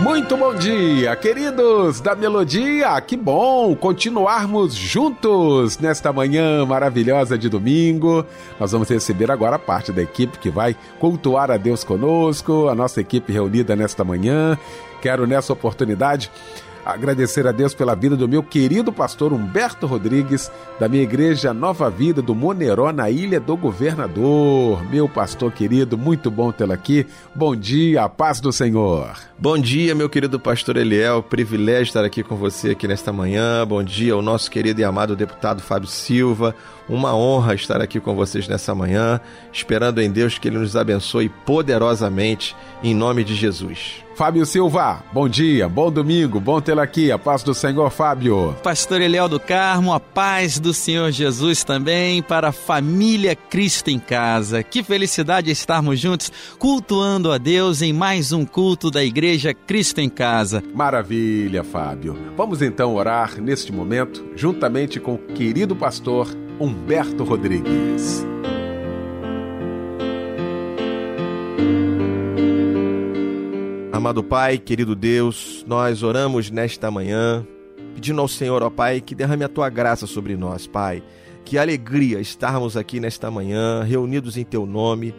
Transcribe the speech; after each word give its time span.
Muito 0.00 0.36
bom 0.36 0.54
dia, 0.54 1.14
queridos 1.14 2.00
da 2.00 2.14
Melodia. 2.16 3.00
Que 3.00 3.16
bom 3.16 3.74
continuarmos 3.76 4.74
juntos 4.74 5.78
nesta 5.78 6.12
manhã 6.12 6.64
maravilhosa 6.66 7.38
de 7.38 7.48
domingo. 7.48 8.24
Nós 8.58 8.72
vamos 8.72 8.88
receber 8.88 9.30
agora 9.30 9.58
parte 9.58 9.92
da 9.92 10.02
equipe 10.02 10.38
que 10.38 10.50
vai 10.50 10.76
cultuar 10.98 11.50
a 11.50 11.56
Deus 11.56 11.84
conosco, 11.84 12.68
a 12.68 12.74
nossa 12.74 13.00
equipe 13.00 13.32
reunida 13.32 13.76
nesta 13.76 14.02
manhã. 14.02 14.58
Quero 15.00 15.26
nessa 15.26 15.52
oportunidade 15.52 16.30
agradecer 16.84 17.46
a 17.46 17.52
Deus 17.52 17.74
pela 17.74 17.94
vida 17.94 18.16
do 18.16 18.28
meu 18.28 18.42
querido 18.42 18.92
pastor 18.92 19.32
Humberto 19.32 19.86
Rodrigues, 19.86 20.50
da 20.78 20.88
minha 20.88 21.02
igreja 21.02 21.54
Nova 21.54 21.88
Vida 21.90 22.20
do 22.20 22.34
Moneró, 22.34 22.92
na 22.92 23.10
Ilha 23.10 23.40
do 23.40 23.56
Governador. 23.56 24.84
Meu 24.90 25.08
pastor 25.08 25.52
querido, 25.52 25.96
muito 25.96 26.30
bom 26.30 26.50
tê-lo 26.50 26.72
aqui. 26.72 27.06
Bom 27.34 27.54
dia, 27.54 28.02
a 28.02 28.08
paz 28.08 28.40
do 28.40 28.52
Senhor. 28.52 29.16
Bom 29.38 29.58
dia, 29.58 29.94
meu 29.94 30.08
querido 30.08 30.38
pastor 30.38 30.76
Eliel. 30.76 31.22
Privilégio 31.22 31.90
estar 31.90 32.04
aqui 32.04 32.22
com 32.22 32.36
você 32.36 32.70
aqui 32.70 32.86
nesta 32.86 33.12
manhã. 33.12 33.66
Bom 33.66 33.82
dia 33.82 34.14
ao 34.14 34.22
nosso 34.22 34.50
querido 34.50 34.80
e 34.80 34.84
amado 34.84 35.16
deputado 35.16 35.60
Fábio 35.60 35.88
Silva. 35.88 36.54
Uma 36.88 37.14
honra 37.14 37.54
estar 37.54 37.80
aqui 37.80 38.00
com 38.00 38.14
vocês 38.14 38.48
nessa 38.48 38.74
manhã, 38.74 39.20
esperando 39.52 40.00
em 40.00 40.10
Deus 40.10 40.38
que 40.38 40.48
Ele 40.48 40.58
nos 40.58 40.76
abençoe 40.76 41.28
poderosamente, 41.28 42.56
em 42.82 42.94
nome 42.94 43.24
de 43.24 43.34
Jesus. 43.34 44.02
Fábio 44.14 44.44
Silva, 44.44 45.02
bom 45.10 45.26
dia, 45.26 45.68
bom 45.68 45.90
domingo, 45.90 46.38
bom 46.38 46.60
tê-lo 46.60 46.80
aqui, 46.80 47.10
a 47.10 47.18
paz 47.18 47.42
do 47.42 47.54
Senhor, 47.54 47.90
Fábio. 47.90 48.54
Pastor 48.62 49.00
Eliel 49.00 49.26
do 49.26 49.40
Carmo, 49.40 49.92
a 49.92 49.98
paz 49.98 50.58
do 50.58 50.74
Senhor 50.74 51.10
Jesus 51.10 51.64
também 51.64 52.22
para 52.22 52.48
a 52.48 52.52
família 52.52 53.34
Cristo 53.34 53.88
em 53.88 53.98
casa. 53.98 54.62
Que 54.62 54.82
felicidade 54.82 55.50
estarmos 55.50 55.98
juntos, 55.98 56.30
cultuando 56.58 57.32
a 57.32 57.38
Deus 57.38 57.80
em 57.80 57.92
mais 57.92 58.32
um 58.32 58.44
culto 58.44 58.90
da 58.90 59.02
Igreja 59.02 59.54
Cristo 59.54 60.00
em 60.00 60.10
Casa. 60.10 60.62
Maravilha, 60.74 61.64
Fábio. 61.64 62.16
Vamos 62.36 62.60
então 62.60 62.94
orar 62.94 63.40
neste 63.40 63.72
momento, 63.72 64.22
juntamente 64.36 65.00
com 65.00 65.14
o 65.14 65.18
querido 65.18 65.74
pastor 65.74 66.28
Humberto 66.60 67.24
Rodrigues. 67.24 68.24
Amado 73.92 74.22
Pai, 74.22 74.58
querido 74.58 74.94
Deus, 74.94 75.64
nós 75.66 76.02
oramos 76.02 76.50
nesta 76.50 76.90
manhã, 76.90 77.46
pedindo 77.94 78.20
ao 78.20 78.28
Senhor, 78.28 78.62
ó 78.62 78.70
Pai, 78.70 79.00
que 79.00 79.14
derrame 79.14 79.44
a 79.44 79.48
tua 79.48 79.68
graça 79.68 80.06
sobre 80.06 80.36
nós, 80.36 80.66
Pai. 80.66 81.02
Que 81.44 81.58
alegria 81.58 82.20
estarmos 82.20 82.76
aqui 82.76 83.00
nesta 83.00 83.30
manhã, 83.30 83.82
reunidos 83.82 84.36
em 84.36 84.44
teu 84.44 84.66
nome. 84.66 85.14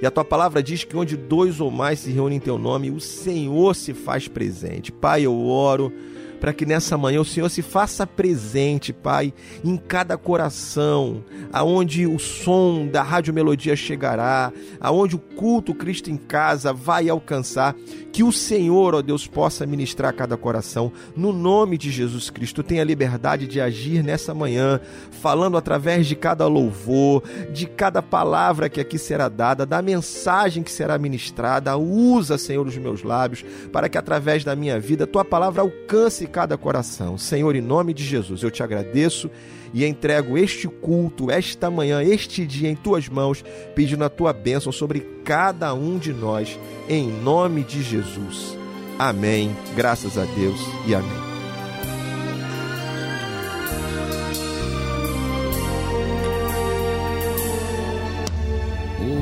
E 0.00 0.06
a 0.06 0.10
tua 0.10 0.24
palavra 0.24 0.62
diz 0.62 0.84
que 0.84 0.96
onde 0.96 1.16
dois 1.16 1.60
ou 1.60 1.70
mais 1.70 2.00
se 2.00 2.10
reúnem 2.10 2.38
em 2.38 2.40
teu 2.40 2.58
nome, 2.58 2.90
o 2.90 3.00
Senhor 3.00 3.74
se 3.74 3.92
faz 3.92 4.28
presente. 4.28 4.92
Pai, 4.92 5.22
eu 5.22 5.46
oro 5.46 5.92
para 6.40 6.52
que 6.52 6.64
nessa 6.64 6.96
manhã 6.96 7.20
o 7.20 7.24
Senhor 7.24 7.48
se 7.48 7.62
faça 7.62 8.06
presente, 8.06 8.92
Pai, 8.92 9.32
em 9.64 9.76
cada 9.76 10.16
coração, 10.16 11.24
aonde 11.52 12.06
o 12.06 12.18
som 12.18 12.86
da 12.86 13.02
Rádio 13.02 13.34
Melodia 13.34 13.74
chegará, 13.74 14.52
aonde 14.80 15.16
o 15.16 15.18
culto 15.18 15.74
Cristo 15.74 16.10
em 16.10 16.16
casa 16.16 16.72
vai 16.72 17.08
alcançar, 17.08 17.74
que 18.12 18.22
o 18.22 18.32
Senhor, 18.32 18.94
ó 18.94 19.02
Deus, 19.02 19.26
possa 19.26 19.66
ministrar 19.66 20.12
cada 20.14 20.36
coração. 20.36 20.92
No 21.16 21.32
nome 21.32 21.76
de 21.76 21.90
Jesus 21.90 22.30
Cristo, 22.30 22.62
tenha 22.62 22.84
liberdade 22.84 23.46
de 23.46 23.60
agir 23.60 24.02
nessa 24.02 24.34
manhã, 24.34 24.80
falando 25.10 25.56
através 25.56 26.06
de 26.06 26.16
cada 26.16 26.46
louvor, 26.46 27.22
de 27.52 27.66
cada 27.66 28.02
palavra 28.02 28.68
que 28.68 28.80
aqui 28.80 28.98
será 28.98 29.28
dada, 29.28 29.66
da 29.66 29.82
mensagem 29.82 30.62
que 30.62 30.70
será 30.70 30.98
ministrada. 30.98 31.76
Usa, 31.76 32.38
Senhor, 32.38 32.66
os 32.66 32.76
meus 32.76 33.02
lábios, 33.02 33.44
para 33.72 33.88
que 33.88 33.98
através 33.98 34.44
da 34.44 34.54
minha 34.56 34.78
vida 34.78 35.06
tua 35.06 35.24
palavra 35.24 35.62
alcance 35.62 36.26
cada 36.28 36.56
coração. 36.56 37.18
Senhor, 37.18 37.56
em 37.56 37.60
nome 37.60 37.92
de 37.92 38.04
Jesus, 38.04 38.42
eu 38.42 38.50
te 38.50 38.62
agradeço 38.62 39.30
e 39.72 39.84
entrego 39.84 40.38
este 40.38 40.68
culto, 40.68 41.30
esta 41.30 41.70
manhã, 41.70 42.02
este 42.02 42.46
dia 42.46 42.70
em 42.70 42.76
tuas 42.76 43.08
mãos, 43.08 43.44
pedindo 43.74 44.04
a 44.04 44.08
tua 44.08 44.32
bênção 44.32 44.72
sobre 44.72 45.00
cada 45.24 45.74
um 45.74 45.98
de 45.98 46.12
nós, 46.12 46.58
em 46.88 47.08
nome 47.08 47.62
de 47.64 47.82
Jesus. 47.82 48.56
Amém. 48.98 49.54
Graças 49.76 50.18
a 50.18 50.24
Deus 50.24 50.60
e 50.86 50.94
amém. 50.94 51.28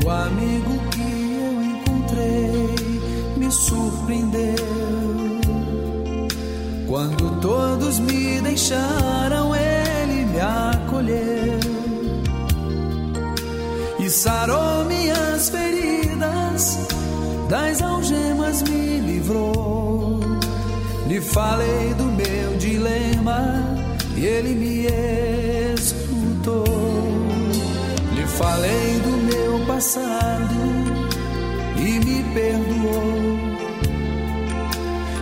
O 0.05 0.11
amigo 0.11 0.79
que 0.91 1.03
eu 1.03 1.63
encontrei 1.63 3.37
me 3.37 3.51
surpreendeu 3.51 4.56
quando 6.97 7.31
todos 7.43 7.99
me 7.99 8.41
deixaram, 8.41 9.55
ele 9.55 10.25
me 10.25 10.41
acolheu 10.41 11.61
e 14.01 14.09
sarou 14.09 14.83
minhas 14.87 15.51
feridas, 15.51 16.89
das 17.51 17.83
algemas 17.83 18.63
me 18.63 19.01
livrou. 19.01 20.21
Lhe 21.07 21.21
falei 21.21 21.93
do 21.99 22.05
meu 22.05 22.57
dilema 22.57 23.63
e 24.17 24.25
ele 24.25 24.55
me 24.55 24.87
escutou. 25.75 26.65
Lhe 28.15 28.27
falei 28.27 29.01
do 29.01 29.11
meu 29.35 29.67
passado 29.67 30.55
e 31.77 31.99
me 32.07 32.25
perdoou. 32.33 33.46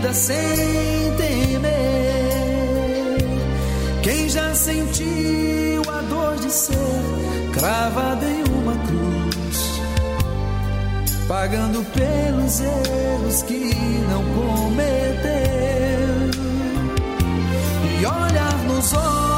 Vida 0.00 0.14
sem 0.14 1.12
temer. 1.16 1.68
Quem 4.02 4.28
já 4.30 4.54
sentiu 4.54 5.82
a 5.88 6.00
dor 6.02 6.36
de 6.36 6.50
ser 6.50 6.74
cravado 7.52 8.24
em 8.24 8.42
uma 8.44 8.74
cruz, 8.86 9.80
pagando 11.28 11.84
pelos 11.92 12.60
erros 12.60 13.42
que 13.42 13.74
não 14.08 14.24
cometeu, 14.34 15.30
e 18.00 18.06
olhar 18.06 18.58
nos 18.66 18.92
olhos 18.94 19.29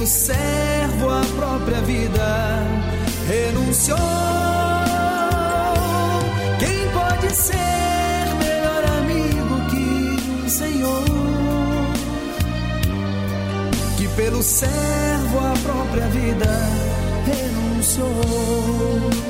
Pelo 0.00 0.08
servo 0.08 1.10
a 1.10 1.20
própria 1.36 1.82
vida 1.82 2.64
renunciou. 3.28 3.98
Quem 6.58 6.88
pode 6.88 7.36
ser 7.36 8.34
melhor 8.38 8.82
amigo 8.96 9.60
que 9.68 10.16
um 10.42 10.48
Senhor? 10.48 11.04
Que 13.98 14.08
pelo 14.16 14.42
servo 14.42 15.38
a 15.38 15.52
própria 15.62 16.06
vida 16.06 16.48
renunciou. 17.26 19.29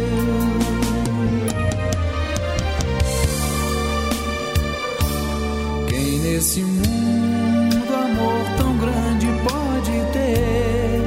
Nesse 6.41 6.61
mundo 6.61 7.93
amor 7.93 8.41
tão 8.57 8.75
grande 8.77 9.27
pode 9.43 9.91
ter 10.11 11.03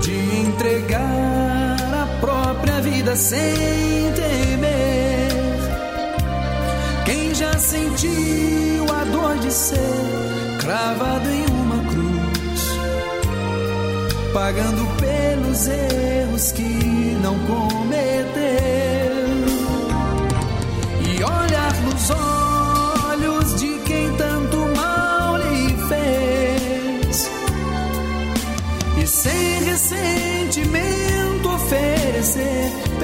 de 0.00 0.16
entregar 0.40 1.76
a 1.92 2.06
própria 2.22 2.80
vida 2.80 3.14
sem 3.14 4.10
temer? 4.16 5.28
Quem 7.04 7.34
já 7.34 7.52
sentiu 7.58 8.86
a 8.90 9.04
dor 9.12 9.36
de 9.36 9.52
ser 9.52 9.76
cravado 10.58 11.28
em 11.28 11.44
uma 11.44 11.84
cruz, 11.84 12.62
pagando 14.32 14.86
pelos 14.96 15.68
erros 15.68 16.50
que 16.50 17.18
não 17.22 17.38
cometeu, 17.40 18.73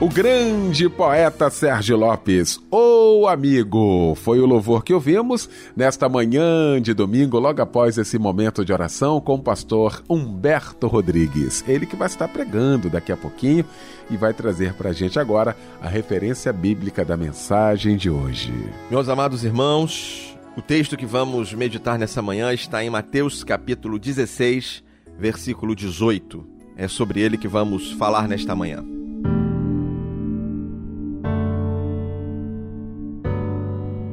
O 0.00 0.08
grande 0.08 0.88
poeta 0.88 1.50
Sérgio 1.50 1.96
Lopes, 1.96 2.60
ô 2.70 3.26
amigo, 3.26 4.14
foi 4.14 4.38
o 4.38 4.46
louvor 4.46 4.84
que 4.84 4.94
ouvimos 4.94 5.50
nesta 5.76 6.08
manhã 6.08 6.80
de 6.80 6.94
domingo, 6.94 7.36
logo 7.40 7.60
após 7.60 7.98
esse 7.98 8.16
momento 8.16 8.64
de 8.64 8.72
oração 8.72 9.20
com 9.20 9.34
o 9.34 9.42
pastor 9.42 10.00
Humberto 10.08 10.86
Rodrigues. 10.86 11.64
Ele 11.66 11.84
que 11.84 11.96
vai 11.96 12.06
estar 12.06 12.28
pregando 12.28 12.88
daqui 12.88 13.10
a 13.10 13.16
pouquinho 13.16 13.64
e 14.08 14.16
vai 14.16 14.32
trazer 14.32 14.72
para 14.74 14.90
a 14.90 14.92
gente 14.92 15.18
agora 15.18 15.56
a 15.82 15.88
referência 15.88 16.52
bíblica 16.52 17.04
da 17.04 17.16
mensagem 17.16 17.96
de 17.96 18.08
hoje. 18.08 18.52
Meus 18.88 19.08
amados 19.08 19.42
irmãos, 19.42 20.38
o 20.56 20.62
texto 20.62 20.96
que 20.96 21.06
vamos 21.06 21.52
meditar 21.52 21.98
nessa 21.98 22.22
manhã 22.22 22.54
está 22.54 22.84
em 22.84 22.88
Mateus 22.88 23.42
capítulo 23.42 23.98
16, 23.98 24.84
versículo 25.18 25.74
18. 25.74 26.46
É 26.76 26.86
sobre 26.86 27.20
ele 27.20 27.36
que 27.36 27.48
vamos 27.48 27.90
falar 27.94 28.28
nesta 28.28 28.54
manhã. 28.54 28.84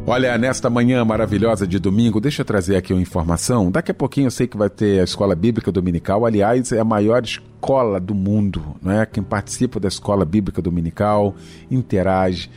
Olha, 0.08 0.38
nesta 0.38 0.70
manhã 0.70 1.04
maravilhosa 1.04 1.66
de 1.66 1.80
domingo, 1.80 2.22
deixa 2.22 2.44
eu 2.44 2.46
trazer 2.46 2.76
aqui 2.76 2.94
uma 2.94 3.02
informação. 3.02 3.72
Daqui 3.72 3.90
a 3.90 3.94
pouquinho 3.94 4.28
eu 4.28 4.32
sei 4.32 4.46
que 4.46 4.56
vai 4.56 4.70
ter 4.70 5.00
a 5.00 5.04
Escola 5.04 5.34
Bíblica 5.34 5.72
Dominical. 5.72 6.28
Aliás, 6.28 6.72
é 6.72 6.80
a 6.80 6.84
maior 6.84 7.24
escola 7.24 8.00
do 8.00 8.14
mundo, 8.14 8.64
não 8.84 8.92
é? 8.92 9.04
Quem 9.08 9.24
participa 9.24 9.80
da 9.80 9.88
Escola 9.88 10.24
Bíblica 10.24 10.62
Dominical 10.62 11.34
interage, 11.72 12.52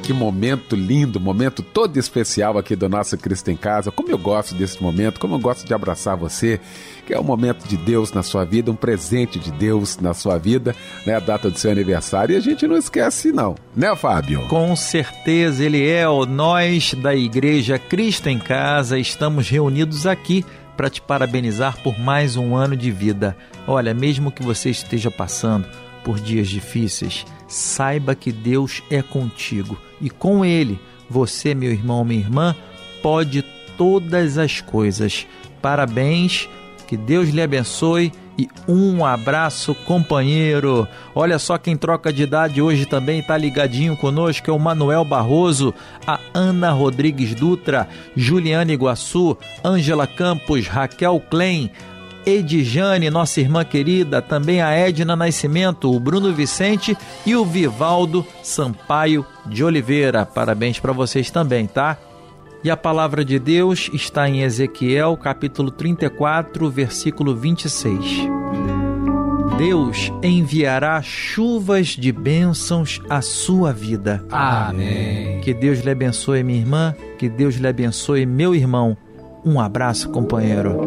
que 0.01 0.11
momento 0.11 0.75
lindo, 0.75 1.19
momento 1.19 1.61
todo 1.61 1.97
especial 1.97 2.57
aqui 2.57 2.75
do 2.75 2.89
nosso 2.89 3.15
Cristo 3.17 3.51
em 3.51 3.55
Casa. 3.55 3.91
Como 3.91 4.09
eu 4.09 4.17
gosto 4.17 4.55
desse 4.55 4.81
momento, 4.81 5.19
como 5.19 5.35
eu 5.35 5.39
gosto 5.39 5.65
de 5.65 5.73
abraçar 5.73 6.17
você, 6.17 6.59
que 7.05 7.13
é 7.13 7.19
um 7.19 7.23
momento 7.23 7.67
de 7.67 7.77
Deus 7.77 8.11
na 8.11 8.23
sua 8.23 8.43
vida, 8.43 8.71
um 8.71 8.75
presente 8.75 9.37
de 9.37 9.51
Deus 9.51 9.99
na 9.99 10.13
sua 10.13 10.37
vida, 10.37 10.75
né? 11.05 11.15
A 11.15 11.19
data 11.19 11.49
do 11.49 11.57
seu 11.57 11.71
aniversário. 11.71 12.33
E 12.33 12.37
a 12.37 12.39
gente 12.39 12.67
não 12.67 12.75
esquece, 12.75 13.31
não, 13.31 13.55
né, 13.75 13.95
Fábio? 13.95 14.47
Com 14.47 14.75
certeza, 14.75 15.63
ele 15.63 15.87
é 15.87 16.05
nós 16.27 16.95
da 16.95 17.15
Igreja 17.15 17.77
Cristo 17.77 18.27
em 18.27 18.39
Casa. 18.39 18.97
Estamos 18.97 19.47
reunidos 19.47 20.07
aqui 20.07 20.43
para 20.75 20.89
te 20.89 21.01
parabenizar 21.01 21.77
por 21.83 21.99
mais 21.99 22.35
um 22.35 22.55
ano 22.55 22.75
de 22.75 22.89
vida. 22.89 23.37
Olha, 23.67 23.93
mesmo 23.93 24.31
que 24.31 24.41
você 24.41 24.71
esteja 24.71 25.11
passando 25.11 25.67
por 26.03 26.19
dias 26.19 26.49
difíceis, 26.49 27.23
saiba 27.47 28.15
que 28.15 28.31
Deus 28.31 28.81
é 28.89 29.03
contigo 29.03 29.77
e 30.01 30.09
com 30.09 30.43
Ele, 30.43 30.79
você, 31.09 31.53
meu 31.53 31.71
irmão, 31.71 32.03
minha 32.03 32.19
irmã, 32.19 32.55
pode 33.01 33.43
todas 33.77 34.37
as 34.37 34.61
coisas. 34.61 35.27
Parabéns, 35.61 36.49
que 36.87 36.97
Deus 36.97 37.29
lhe 37.29 37.41
abençoe 37.41 38.11
e 38.37 38.47
um 38.67 39.05
abraço, 39.05 39.75
companheiro. 39.85 40.87
Olha 41.13 41.37
só 41.37 41.57
quem 41.57 41.77
troca 41.77 42.11
de 42.11 42.23
idade 42.23 42.61
hoje 42.61 42.85
também 42.85 43.19
está 43.19 43.37
ligadinho 43.37 43.95
conosco, 43.95 44.49
é 44.49 44.53
o 44.53 44.59
Manuel 44.59 45.05
Barroso, 45.05 45.73
a 46.07 46.19
Ana 46.33 46.71
Rodrigues 46.71 47.35
Dutra, 47.35 47.87
Juliana 48.15 48.71
Iguaçu, 48.71 49.37
Ângela 49.63 50.07
Campos, 50.07 50.67
Raquel 50.67 51.21
Klein, 51.29 51.69
Edjane, 52.25 53.09
nossa 53.09 53.39
irmã 53.39 53.63
querida, 53.63 54.21
também 54.21 54.61
a 54.61 54.71
Edna 54.71 55.15
Nascimento, 55.15 55.93
o 55.93 55.99
Bruno 55.99 56.33
Vicente 56.33 56.97
e 57.25 57.35
o 57.35 57.45
Vivaldo 57.45 58.25
Sampaio 58.43 59.25
de 59.45 59.63
Oliveira. 59.63 60.25
Parabéns 60.25 60.79
para 60.79 60.93
vocês 60.93 61.29
também, 61.29 61.67
tá? 61.67 61.97
E 62.63 62.69
a 62.69 62.77
palavra 62.77 63.25
de 63.25 63.39
Deus 63.39 63.89
está 63.91 64.29
em 64.29 64.41
Ezequiel, 64.41 65.17
capítulo 65.17 65.71
34, 65.71 66.69
versículo 66.69 67.35
26. 67.35 68.29
Deus 69.57 70.11
enviará 70.23 71.01
chuvas 71.01 71.89
de 71.89 72.11
bênçãos 72.11 73.01
à 73.09 73.21
sua 73.21 73.71
vida. 73.71 74.23
Amém. 74.31 75.39
Que 75.41 75.53
Deus 75.53 75.79
lhe 75.79 75.89
abençoe, 75.89 76.43
minha 76.43 76.59
irmã. 76.59 76.95
Que 77.17 77.29
Deus 77.29 77.55
lhe 77.55 77.67
abençoe, 77.67 78.25
meu 78.25 78.55
irmão. 78.55 78.97
Um 79.45 79.59
abraço, 79.59 80.09
companheiro. 80.09 80.79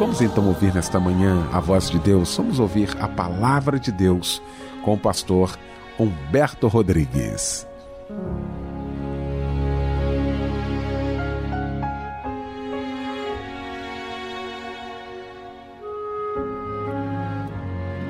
Vamos 0.00 0.22
então 0.22 0.48
ouvir 0.48 0.72
nesta 0.72 0.98
manhã 0.98 1.46
a 1.52 1.60
voz 1.60 1.90
de 1.90 1.98
Deus. 1.98 2.34
Vamos 2.34 2.58
ouvir 2.58 2.88
a 3.02 3.06
palavra 3.06 3.78
de 3.78 3.92
Deus 3.92 4.40
com 4.82 4.94
o 4.94 4.98
pastor 4.98 5.58
Humberto 5.98 6.68
Rodrigues. 6.68 7.68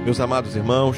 Meus 0.05 0.21
amados 0.21 0.55
irmãos, 0.55 0.97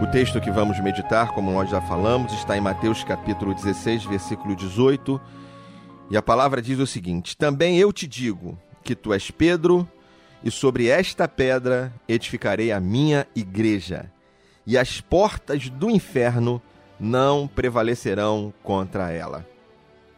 o 0.00 0.06
texto 0.06 0.40
que 0.40 0.52
vamos 0.52 0.78
meditar, 0.78 1.32
como 1.32 1.50
nós 1.50 1.68
já 1.68 1.80
falamos, 1.80 2.32
está 2.32 2.56
em 2.56 2.60
Mateus 2.60 3.02
capítulo 3.02 3.52
16, 3.54 4.04
versículo 4.04 4.54
18. 4.54 5.20
E 6.12 6.16
a 6.16 6.22
palavra 6.22 6.62
diz 6.62 6.78
o 6.78 6.86
seguinte: 6.86 7.36
Também 7.36 7.76
eu 7.76 7.92
te 7.92 8.06
digo 8.06 8.56
que 8.84 8.94
tu 8.94 9.12
és 9.12 9.32
Pedro, 9.32 9.88
e 10.44 10.50
sobre 10.50 10.88
esta 10.88 11.28
pedra 11.28 11.92
edificarei 12.08 12.72
a 12.72 12.80
minha 12.80 13.26
igreja, 13.34 14.10
e 14.66 14.78
as 14.78 15.00
portas 15.00 15.68
do 15.68 15.90
inferno 15.90 16.60
não 16.98 17.48
prevalecerão 17.48 18.52
contra 18.62 19.10
ela. 19.10 19.46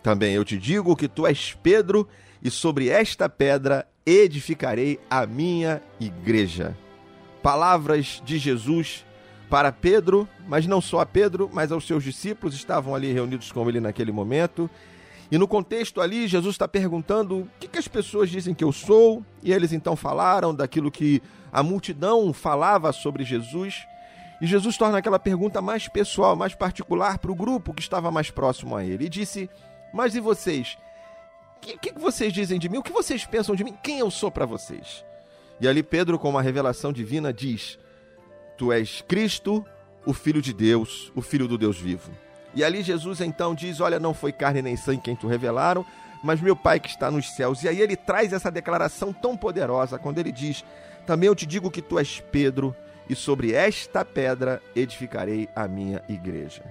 Também 0.03 0.35
eu 0.35 0.45
te 0.45 0.59
digo 0.59 0.97
que 0.97 1.09
tu 1.09 1.27
és 1.27 1.57
Pedro, 1.63 2.09
e 2.43 2.51
sobre 2.51 2.89
esta 2.89 3.29
pedra 3.29 3.89
edificarei 4.05 5.01
a 5.09 5.27
minha 5.27 5.81
igreja. 5.99 6.77
Palavras 7.43 8.23
de 8.25 8.39
Jesus 8.39 9.05
para 9.49 9.73
Pedro, 9.73 10.29
mas 10.47 10.67
não 10.67 10.81
só 10.81 11.01
a 11.01 11.07
Pedro, 11.07 11.49
mas 11.53 11.73
aos 11.73 11.87
seus 11.87 12.05
discípulos, 12.05 12.55
estavam 12.55 12.95
ali 12.95 13.13
reunidos 13.13 13.53
com 13.53 13.69
ele 13.69 13.81
naquele 13.81 14.13
momento. 14.13 14.69
E 15.31 15.39
no 15.39 15.49
contexto 15.49 16.01
ali, 16.01 16.27
Jesus 16.27 16.55
está 16.55 16.69
perguntando 16.69 17.41
o 17.41 17.49
que, 17.59 17.69
que, 17.69 17.79
as 17.79 17.89
pessoas 17.89 18.31
dizem 18.31 18.55
que 18.55 18.63
eu 18.63 18.73
sou, 18.73 19.25
e 19.43 19.53
eles 19.53 19.73
então 19.73 19.97
falaram 19.97 20.55
daquilo 20.55 20.91
que 20.91 21.23
a 21.53 21.63
multidão 21.63 22.33
falava 22.33 22.93
sobre 22.93 23.25
Jesus. 23.25 23.87
E 24.41 24.47
Jesus 24.47 24.77
torna 24.77 24.99
aquela 24.99 25.19
pergunta 25.19 25.63
mais 25.63 25.89
pessoal, 25.89 26.37
mais 26.37 26.55
particular 26.55 27.19
para 27.19 27.33
o 27.33 27.35
grupo 27.35 27.73
que 27.73 27.81
estava 27.81 28.11
mais 28.11 28.31
próximo 28.31 28.77
a 28.77 28.85
ele. 28.85 29.07
E 29.07 29.09
disse: 29.09 29.49
Mas 29.93 30.15
e 30.15 30.21
vocês? 30.21 30.77
O 31.57 31.61
que, 31.61 31.79
que, 31.79 31.99
vocês 31.99 32.33
dizem 32.33 32.59
de 32.59 32.69
mim? 32.69 32.79
O 32.79 32.83
que 32.83 32.93
vocês 32.93 33.25
pensam 33.25 33.55
de 33.55 33.65
mim? 33.65 33.75
Quem 33.83 33.99
eu 33.99 34.11
sou 34.11 34.31
para 34.31 34.45
vocês? 34.45 35.05
E 35.61 35.67
ali 35.67 35.83
Pedro, 35.83 36.19
com 36.19 36.29
uma 36.29 36.43
revelação 36.43 36.93
divina, 36.93 37.33
diz: 37.33 37.79
Tu 38.59 38.71
és 38.71 39.03
Cristo, 39.09 39.65
o 40.05 40.13
Filho 40.13 40.43
de 40.43 40.53
Deus, 40.53 41.11
o 41.15 41.23
Filho 41.23 41.49
do 41.49 41.57
Deus 41.57 41.79
vivo. 41.79 42.11
E 42.55 42.63
ali 42.63 42.83
Jesus 42.83 43.21
então 43.21 43.55
diz: 43.55 43.81
Olha, 43.81 43.99
não 43.99 44.15
foi 44.15 44.33
carne 44.33 44.63
nem 44.63 44.77
sangue 44.77 45.03
quem 45.03 45.17
tu 45.17 45.27
revelaram, 45.27 45.85
mas 46.23 46.41
meu 46.41 46.57
Pai 46.57 46.79
que 46.79 46.89
está 46.89 47.11
nos 47.11 47.31
céus. 47.35 47.63
E 47.63 47.69
aí 47.69 47.81
ele 47.81 47.97
traz 47.97 48.33
essa 48.33 48.51
declaração 48.51 49.13
tão 49.13 49.37
poderosa 49.37 49.99
quando 49.99 50.19
ele 50.19 50.33
diz: 50.33 50.65
Também 51.07 51.27
eu 51.27 51.35
te 51.35 51.47
digo 51.47 51.71
que 51.71 51.83
tu 51.83 51.99
és 51.99 52.21
Pedro, 52.33 52.75
e 53.09 53.15
sobre 53.15 53.53
esta 53.53 54.05
pedra 54.05 54.63
edificarei 54.75 55.49
a 55.55 55.67
minha 55.67 56.03
igreja. 56.09 56.63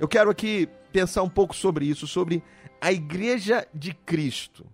Eu 0.00 0.08
quero 0.08 0.30
aqui 0.30 0.68
pensar 0.92 1.22
um 1.22 1.28
pouco 1.28 1.54
sobre 1.54 1.84
isso, 1.84 2.06
sobre 2.06 2.42
a 2.80 2.92
igreja 2.92 3.66
de 3.74 3.92
Cristo. 3.92 4.66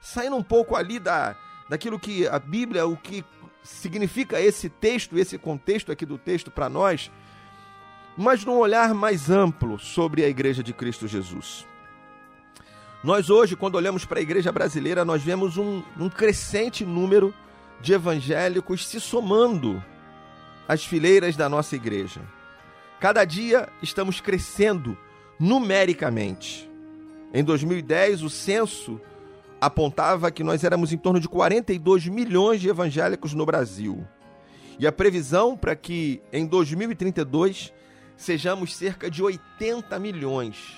Saindo 0.00 0.36
um 0.36 0.42
pouco 0.42 0.76
ali 0.76 0.98
da, 0.98 1.36
daquilo 1.68 1.98
que 1.98 2.26
a 2.26 2.38
Bíblia, 2.38 2.86
o 2.86 2.96
que 2.96 3.24
significa 3.62 4.40
esse 4.40 4.68
texto, 4.68 5.18
esse 5.18 5.38
contexto 5.38 5.90
aqui 5.90 6.04
do 6.04 6.18
texto 6.18 6.50
para 6.50 6.68
nós 6.68 7.10
mas 8.16 8.44
num 8.44 8.58
olhar 8.58 8.94
mais 8.94 9.30
amplo 9.30 9.78
sobre 9.78 10.24
a 10.24 10.28
Igreja 10.28 10.62
de 10.62 10.72
Cristo 10.72 11.08
Jesus. 11.08 11.66
Nós 13.04 13.28
hoje, 13.28 13.54
quando 13.54 13.74
olhamos 13.74 14.06
para 14.06 14.18
a 14.18 14.22
igreja 14.22 14.50
brasileira, 14.50 15.04
nós 15.04 15.22
vemos 15.22 15.58
um, 15.58 15.82
um 16.00 16.08
crescente 16.08 16.86
número 16.86 17.34
de 17.78 17.92
evangélicos 17.92 18.86
se 18.86 18.98
somando 18.98 19.84
às 20.66 20.86
fileiras 20.86 21.36
da 21.36 21.46
nossa 21.46 21.76
igreja. 21.76 22.22
Cada 22.98 23.26
dia 23.26 23.68
estamos 23.82 24.22
crescendo 24.22 24.96
numericamente. 25.38 26.70
Em 27.34 27.44
2010, 27.44 28.22
o 28.22 28.30
censo 28.30 28.98
apontava 29.60 30.30
que 30.30 30.42
nós 30.42 30.64
éramos 30.64 30.90
em 30.90 30.96
torno 30.96 31.20
de 31.20 31.28
42 31.28 32.06
milhões 32.06 32.58
de 32.58 32.70
evangélicos 32.70 33.34
no 33.34 33.44
Brasil. 33.44 34.02
E 34.78 34.86
a 34.86 34.92
previsão 34.92 35.56
para 35.56 35.76
que 35.76 36.22
em 36.32 36.46
2032 36.46 37.70
sejamos 38.16 38.74
cerca 38.74 39.10
de 39.10 39.22
80 39.22 39.98
milhões, 39.98 40.76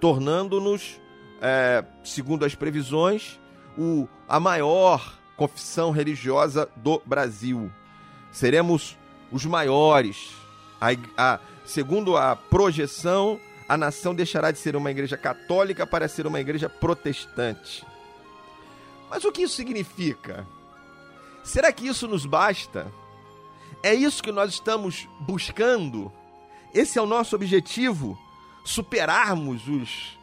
tornando-nos, 0.00 1.00
é, 1.40 1.84
segundo 2.04 2.44
as 2.44 2.54
previsões, 2.54 3.38
o, 3.76 4.08
a 4.28 4.38
maior 4.38 5.18
confissão 5.36 5.90
religiosa 5.90 6.68
do 6.76 7.00
Brasil. 7.04 7.70
Seremos 8.30 8.96
os 9.32 9.44
maiores. 9.44 10.32
A, 10.80 10.88
a, 11.16 11.40
segundo 11.64 12.16
a 12.16 12.36
projeção, 12.36 13.40
a 13.68 13.76
nação 13.76 14.14
deixará 14.14 14.50
de 14.50 14.58
ser 14.58 14.76
uma 14.76 14.90
igreja 14.90 15.16
católica 15.16 15.86
para 15.86 16.08
ser 16.08 16.26
uma 16.26 16.40
igreja 16.40 16.68
protestante. 16.68 17.86
Mas 19.08 19.24
o 19.24 19.32
que 19.32 19.42
isso 19.42 19.56
significa? 19.56 20.46
Será 21.42 21.72
que 21.72 21.86
isso 21.86 22.06
nos 22.06 22.26
basta? 22.26 22.86
É 23.82 23.94
isso 23.94 24.22
que 24.22 24.30
nós 24.30 24.52
estamos 24.52 25.08
buscando? 25.20 26.12
Esse 26.72 26.98
é 26.98 27.02
o 27.02 27.06
nosso 27.06 27.34
objetivo: 27.34 28.18
superarmos 28.64 29.66
os 29.68 30.18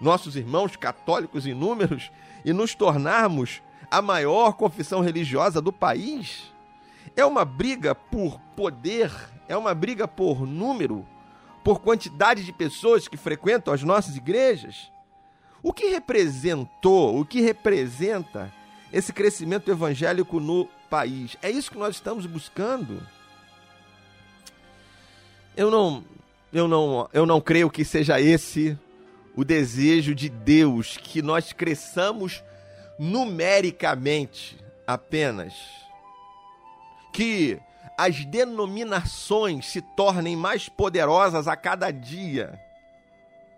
nossos 0.00 0.34
irmãos 0.34 0.76
católicos 0.76 1.46
inúmeros 1.46 2.10
e 2.44 2.52
nos 2.52 2.74
tornarmos 2.74 3.62
a 3.90 4.00
maior 4.00 4.54
confissão 4.54 5.00
religiosa 5.00 5.60
do 5.60 5.72
país? 5.72 6.52
É 7.14 7.24
uma 7.24 7.44
briga 7.44 7.94
por 7.94 8.40
poder, 8.56 9.12
é 9.48 9.56
uma 9.56 9.74
briga 9.74 10.08
por 10.08 10.46
número, 10.46 11.06
por 11.62 11.80
quantidade 11.80 12.44
de 12.44 12.52
pessoas 12.52 13.08
que 13.08 13.16
frequentam 13.16 13.74
as 13.74 13.82
nossas 13.82 14.16
igrejas? 14.16 14.90
O 15.62 15.72
que 15.72 15.88
representou, 15.88 17.20
o 17.20 17.24
que 17.24 17.42
representa 17.42 18.52
esse 18.90 19.12
crescimento 19.12 19.70
evangélico 19.70 20.40
no 20.40 20.66
país? 20.88 21.36
É 21.42 21.50
isso 21.50 21.70
que 21.70 21.78
nós 21.78 21.96
estamos 21.96 22.24
buscando? 22.24 23.06
Eu 25.56 25.70
não, 25.70 26.04
eu 26.52 26.68
não, 26.68 27.08
eu 27.12 27.26
não 27.26 27.40
creio 27.40 27.70
que 27.70 27.84
seja 27.84 28.20
esse 28.20 28.78
o 29.36 29.44
desejo 29.44 30.14
de 30.14 30.28
Deus 30.28 30.96
que 30.96 31.22
nós 31.22 31.52
cresçamos 31.52 32.42
numericamente 32.98 34.56
apenas. 34.86 35.54
Que 37.12 37.58
as 37.96 38.24
denominações 38.24 39.66
se 39.66 39.82
tornem 39.82 40.36
mais 40.36 40.68
poderosas 40.68 41.48
a 41.48 41.56
cada 41.56 41.90
dia, 41.90 42.58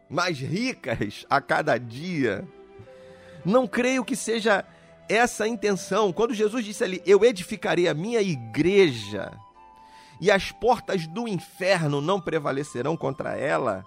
mais 0.08 0.38
ricas 0.38 1.26
a 1.28 1.40
cada 1.40 1.78
dia. 1.78 2.46
Não 3.44 3.66
creio 3.66 4.04
que 4.04 4.16
seja 4.16 4.64
essa 5.08 5.44
a 5.44 5.48
intenção. 5.48 6.12
Quando 6.12 6.34
Jesus 6.34 6.64
disse 6.64 6.82
ali: 6.82 7.02
Eu 7.04 7.24
edificarei 7.24 7.88
a 7.88 7.94
minha 7.94 8.20
igreja 8.20 9.32
e 10.22 10.30
as 10.30 10.52
portas 10.52 11.04
do 11.08 11.26
inferno 11.26 12.00
não 12.00 12.20
prevalecerão 12.20 12.96
contra 12.96 13.36
ela, 13.36 13.84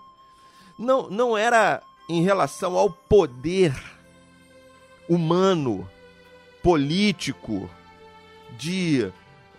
não, 0.77 1.09
não 1.09 1.37
era 1.37 1.81
em 2.09 2.21
relação 2.21 2.77
ao 2.77 2.89
poder 2.89 3.73
humano, 5.07 5.89
político, 6.61 7.69
de 8.57 9.09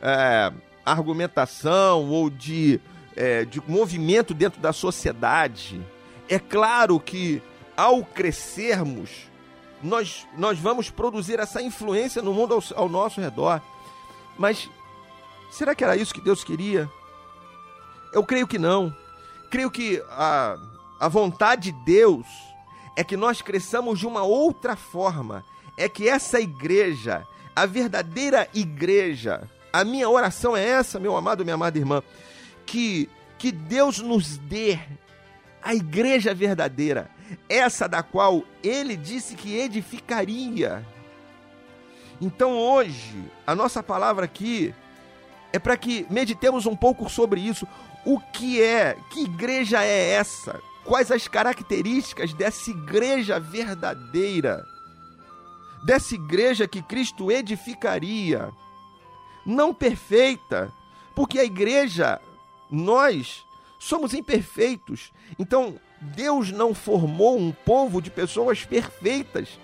é, 0.02 0.52
argumentação 0.84 2.10
ou 2.10 2.28
de, 2.28 2.78
é, 3.16 3.46
de 3.46 3.58
movimento 3.66 4.34
dentro 4.34 4.60
da 4.60 4.70
sociedade. 4.70 5.80
É 6.28 6.38
claro 6.38 7.00
que 7.00 7.40
ao 7.74 8.04
crescermos, 8.04 9.30
nós, 9.82 10.26
nós 10.36 10.58
vamos 10.58 10.90
produzir 10.90 11.40
essa 11.40 11.62
influência 11.62 12.20
no 12.20 12.34
mundo 12.34 12.52
ao, 12.52 12.82
ao 12.82 12.86
nosso 12.86 13.18
redor. 13.18 13.62
Mas 14.36 14.68
Será 15.50 15.74
que 15.74 15.84
era 15.84 15.96
isso 15.96 16.14
que 16.14 16.20
Deus 16.20 16.44
queria? 16.44 16.90
Eu 18.12 18.24
creio 18.24 18.46
que 18.46 18.58
não. 18.58 18.94
Creio 19.50 19.70
que 19.70 20.02
a, 20.10 20.56
a 20.98 21.08
vontade 21.08 21.70
de 21.70 21.84
Deus 21.84 22.26
é 22.96 23.04
que 23.04 23.16
nós 23.16 23.42
cresçamos 23.42 23.98
de 23.98 24.06
uma 24.06 24.22
outra 24.22 24.74
forma. 24.74 25.44
É 25.76 25.88
que 25.88 26.08
essa 26.08 26.40
igreja, 26.40 27.26
a 27.54 27.66
verdadeira 27.66 28.48
igreja, 28.54 29.48
a 29.72 29.84
minha 29.84 30.08
oração 30.08 30.56
é 30.56 30.64
essa, 30.64 30.98
meu 30.98 31.16
amado, 31.16 31.44
minha 31.44 31.54
amada 31.54 31.78
irmã, 31.78 32.02
que, 32.64 33.10
que 33.38 33.52
Deus 33.52 33.98
nos 33.98 34.38
dê 34.38 34.78
a 35.62 35.74
igreja 35.74 36.32
verdadeira, 36.32 37.10
essa 37.48 37.88
da 37.88 38.02
qual 38.02 38.44
ele 38.62 38.96
disse 38.96 39.34
que 39.34 39.58
edificaria. 39.58 40.86
Então 42.20 42.56
hoje, 42.56 43.22
a 43.46 43.54
nossa 43.54 43.82
palavra 43.82 44.24
aqui 44.24 44.74
é 45.52 45.58
para 45.58 45.76
que 45.76 46.06
meditemos 46.10 46.66
um 46.66 46.76
pouco 46.76 47.08
sobre 47.08 47.40
isso. 47.40 47.66
O 48.04 48.20
que 48.20 48.62
é? 48.62 48.96
Que 49.10 49.24
igreja 49.24 49.82
é 49.82 50.10
essa? 50.10 50.60
Quais 50.84 51.10
as 51.10 51.26
características 51.26 52.32
dessa 52.32 52.70
igreja 52.70 53.40
verdadeira? 53.40 54.64
dessa 55.86 56.16
igreja 56.16 56.66
que 56.66 56.82
Cristo 56.82 57.30
edificaria. 57.30 58.50
Não 59.46 59.72
perfeita, 59.72 60.72
porque 61.14 61.38
a 61.38 61.44
igreja, 61.44 62.20
nós 62.68 63.44
somos 63.78 64.12
imperfeitos. 64.12 65.12
Então, 65.38 65.78
Deus 66.00 66.50
não 66.50 66.74
formou 66.74 67.38
um 67.38 67.52
povo 67.52 68.02
de 68.02 68.10
pessoas 68.10 68.64
perfeitas, 68.64 69.60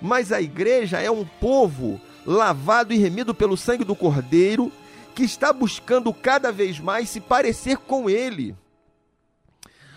mas 0.00 0.30
a 0.30 0.42
igreja 0.42 1.00
é 1.00 1.10
um 1.10 1.24
povo 1.24 1.98
lavado 2.26 2.92
e 2.92 2.98
remido 2.98 3.34
pelo 3.34 3.56
sangue 3.56 3.82
do 3.84 3.96
Cordeiro, 3.96 4.70
que 5.16 5.24
está 5.24 5.50
buscando 5.50 6.12
cada 6.12 6.52
vez 6.52 6.78
mais 6.78 7.08
se 7.08 7.22
parecer 7.22 7.78
com 7.78 8.10
ele. 8.10 8.54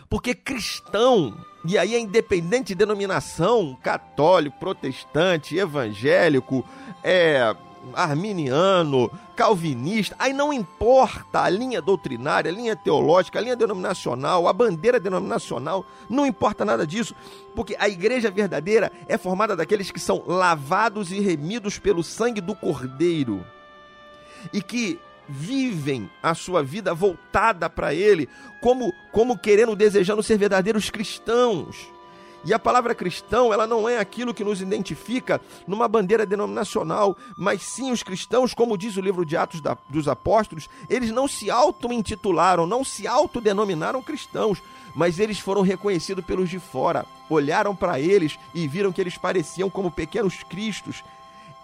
Porque 0.09 0.33
cristão, 0.33 1.37
e 1.65 1.77
aí 1.77 1.93
é 1.93 1.99
independente 1.99 2.69
de 2.69 2.75
denominação, 2.75 3.77
católico, 3.83 4.57
protestante, 4.57 5.57
evangélico, 5.57 6.65
é 7.03 7.53
arminiano, 7.93 9.11
calvinista, 9.35 10.15
aí 10.17 10.31
não 10.31 10.53
importa 10.53 11.41
a 11.41 11.49
linha 11.49 11.81
doutrinária, 11.81 12.49
a 12.49 12.55
linha 12.55 12.75
teológica, 12.75 13.39
a 13.39 13.41
linha 13.41 13.57
denominacional, 13.57 14.47
a 14.47 14.53
bandeira 14.53 15.01
denominacional, 15.01 15.85
não 16.09 16.25
importa 16.25 16.63
nada 16.63 16.87
disso, 16.87 17.13
porque 17.53 17.75
a 17.77 17.89
igreja 17.89 18.31
verdadeira 18.31 18.89
é 19.05 19.17
formada 19.17 19.53
daqueles 19.53 19.91
que 19.91 19.99
são 19.99 20.23
lavados 20.25 21.11
e 21.11 21.19
remidos 21.19 21.77
pelo 21.77 22.03
sangue 22.03 22.39
do 22.39 22.55
Cordeiro 22.55 23.45
e 24.53 24.61
que 24.61 24.99
vivem 25.29 26.09
a 26.21 26.33
sua 26.33 26.63
vida 26.63 26.93
voltada 26.93 27.69
para 27.69 27.93
ele, 27.93 28.27
como 28.61 28.91
como 29.11 29.37
querendo, 29.37 29.75
desejando 29.75 30.23
ser 30.23 30.37
verdadeiros 30.37 30.89
cristãos. 30.89 31.87
E 32.45 32.53
a 32.53 32.59
palavra 32.59 32.95
cristão, 32.95 33.51
ela 33.51 33.67
não 33.67 33.87
é 33.87 33.97
aquilo 33.97 34.33
que 34.33 34.45
nos 34.45 34.61
identifica 34.61 35.41
numa 35.67 35.89
bandeira 35.89 36.25
denominacional, 36.25 37.17
mas 37.37 37.61
sim 37.61 37.91
os 37.91 38.01
cristãos, 38.01 38.53
como 38.53 38.77
diz 38.77 38.95
o 38.95 39.01
livro 39.01 39.25
de 39.25 39.35
Atos 39.35 39.59
da, 39.59 39.77
dos 39.89 40.07
Apóstolos, 40.07 40.69
eles 40.89 41.11
não 41.11 41.27
se 41.27 41.51
auto-intitularam, 41.51 42.65
não 42.65 42.83
se 42.83 43.05
autodenominaram 43.05 44.01
cristãos, 44.01 44.63
mas 44.95 45.19
eles 45.19 45.37
foram 45.37 45.61
reconhecidos 45.61 46.23
pelos 46.23 46.49
de 46.49 46.59
fora. 46.59 47.05
Olharam 47.29 47.75
para 47.75 47.99
eles 47.99 48.39
e 48.55 48.67
viram 48.67 48.91
que 48.93 49.01
eles 49.01 49.17
pareciam 49.17 49.69
como 49.69 49.91
pequenos 49.91 50.41
cristos. 50.43 51.03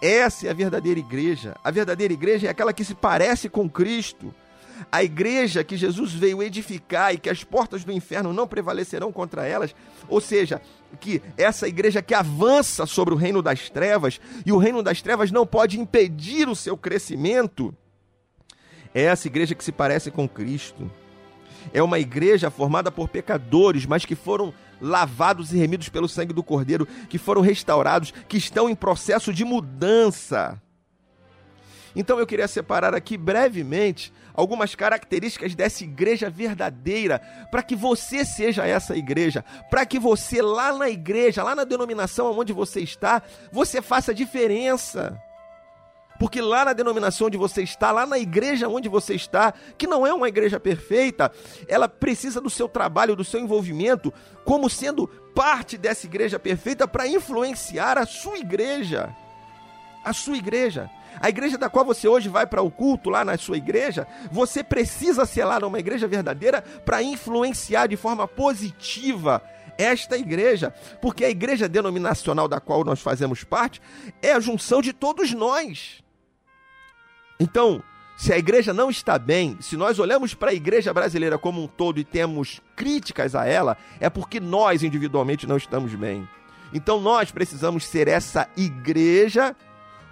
Essa 0.00 0.46
é 0.46 0.50
a 0.50 0.54
verdadeira 0.54 1.00
igreja. 1.00 1.56
A 1.64 1.70
verdadeira 1.70 2.12
igreja 2.12 2.46
é 2.46 2.50
aquela 2.50 2.72
que 2.72 2.84
se 2.84 2.94
parece 2.94 3.48
com 3.48 3.68
Cristo 3.68 4.34
a 4.90 5.02
igreja 5.02 5.64
que 5.64 5.76
Jesus 5.76 6.12
veio 6.12 6.42
edificar 6.42 7.14
e 7.14 7.18
que 7.18 7.30
as 7.30 7.42
portas 7.42 7.84
do 7.84 7.92
inferno 7.92 8.32
não 8.32 8.46
prevalecerão 8.46 9.12
contra 9.12 9.46
elas, 9.46 9.74
ou 10.08 10.20
seja, 10.20 10.60
que 11.00 11.22
essa 11.36 11.68
igreja 11.68 12.02
que 12.02 12.14
avança 12.14 12.86
sobre 12.86 13.14
o 13.14 13.16
reino 13.16 13.42
das 13.42 13.70
trevas 13.70 14.20
e 14.44 14.52
o 14.52 14.58
reino 14.58 14.82
das 14.82 15.02
trevas 15.02 15.30
não 15.30 15.46
pode 15.46 15.80
impedir 15.80 16.48
o 16.48 16.56
seu 16.56 16.76
crescimento, 16.76 17.74
é 18.94 19.02
essa 19.02 19.26
igreja 19.26 19.54
que 19.54 19.64
se 19.64 19.72
parece 19.72 20.10
com 20.10 20.28
Cristo. 20.28 20.90
É 21.72 21.82
uma 21.82 21.98
igreja 21.98 22.48
formada 22.48 22.90
por 22.90 23.08
pecadores, 23.08 23.84
mas 23.84 24.04
que 24.04 24.14
foram 24.14 24.54
lavados 24.80 25.52
e 25.52 25.56
remidos 25.56 25.88
pelo 25.88 26.08
sangue 26.08 26.32
do 26.32 26.42
Cordeiro, 26.42 26.86
que 27.08 27.18
foram 27.18 27.40
restaurados, 27.40 28.12
que 28.28 28.36
estão 28.36 28.68
em 28.68 28.74
processo 28.74 29.32
de 29.32 29.44
mudança. 29.44 30.60
Então 31.94 32.18
eu 32.18 32.26
queria 32.26 32.46
separar 32.46 32.94
aqui 32.94 33.16
brevemente 33.16 34.12
algumas 34.34 34.74
características 34.74 35.54
dessa 35.54 35.82
igreja 35.82 36.28
verdadeira, 36.28 37.20
para 37.50 37.62
que 37.62 37.74
você 37.74 38.22
seja 38.22 38.66
essa 38.66 38.94
igreja, 38.94 39.42
para 39.70 39.86
que 39.86 39.98
você 39.98 40.42
lá 40.42 40.76
na 40.76 40.90
igreja, 40.90 41.42
lá 41.42 41.54
na 41.54 41.64
denominação 41.64 42.38
onde 42.38 42.52
você 42.52 42.80
está, 42.80 43.22
você 43.50 43.80
faça 43.80 44.14
diferença. 44.14 45.18
Porque 46.18 46.40
lá 46.40 46.64
na 46.64 46.72
denominação 46.72 47.26
onde 47.26 47.36
você 47.36 47.62
está, 47.62 47.90
lá 47.90 48.06
na 48.06 48.18
igreja 48.18 48.68
onde 48.68 48.88
você 48.88 49.14
está, 49.14 49.52
que 49.76 49.86
não 49.86 50.06
é 50.06 50.12
uma 50.12 50.28
igreja 50.28 50.58
perfeita, 50.58 51.30
ela 51.68 51.88
precisa 51.88 52.40
do 52.40 52.50
seu 52.50 52.68
trabalho, 52.68 53.16
do 53.16 53.24
seu 53.24 53.40
envolvimento, 53.40 54.12
como 54.44 54.70
sendo 54.70 55.06
parte 55.34 55.76
dessa 55.76 56.06
igreja 56.06 56.38
perfeita 56.38 56.88
para 56.88 57.06
influenciar 57.06 57.98
a 57.98 58.06
sua 58.06 58.38
igreja. 58.38 59.14
A 60.04 60.12
sua 60.12 60.36
igreja. 60.36 60.90
A 61.20 61.28
igreja 61.28 61.56
da 61.56 61.68
qual 61.68 61.84
você 61.84 62.06
hoje 62.06 62.28
vai 62.28 62.46
para 62.46 62.62
o 62.62 62.70
culto, 62.70 63.10
lá 63.10 63.24
na 63.24 63.36
sua 63.38 63.56
igreja, 63.56 64.06
você 64.30 64.62
precisa 64.62 65.24
ser 65.24 65.44
lá 65.44 65.58
numa 65.58 65.78
igreja 65.78 66.06
verdadeira 66.06 66.62
para 66.84 67.02
influenciar 67.02 67.86
de 67.86 67.96
forma 67.96 68.28
positiva 68.28 69.42
esta 69.78 70.16
igreja, 70.16 70.72
porque 71.00 71.24
a 71.24 71.30
igreja 71.30 71.68
denominacional 71.68 72.48
da 72.48 72.60
qual 72.60 72.84
nós 72.84 73.00
fazemos 73.00 73.44
parte 73.44 73.80
é 74.22 74.32
a 74.32 74.40
junção 74.40 74.80
de 74.80 74.92
todos 74.92 75.32
nós. 75.32 76.02
Então, 77.38 77.82
se 78.16 78.32
a 78.32 78.38
igreja 78.38 78.72
não 78.72 78.88
está 78.88 79.18
bem, 79.18 79.58
se 79.60 79.76
nós 79.76 79.98
olhamos 79.98 80.32
para 80.32 80.50
a 80.50 80.54
igreja 80.54 80.92
brasileira 80.92 81.36
como 81.36 81.62
um 81.62 81.66
todo 81.66 82.00
e 82.00 82.04
temos 82.04 82.62
críticas 82.74 83.34
a 83.34 83.44
ela, 83.44 83.76
é 84.00 84.08
porque 84.08 84.40
nós 84.40 84.82
individualmente 84.82 85.46
não 85.46 85.58
estamos 85.58 85.94
bem. 85.94 86.26
Então 86.72 86.98
nós 86.98 87.30
precisamos 87.30 87.86
ser 87.86 88.08
essa 88.08 88.48
igreja 88.56 89.54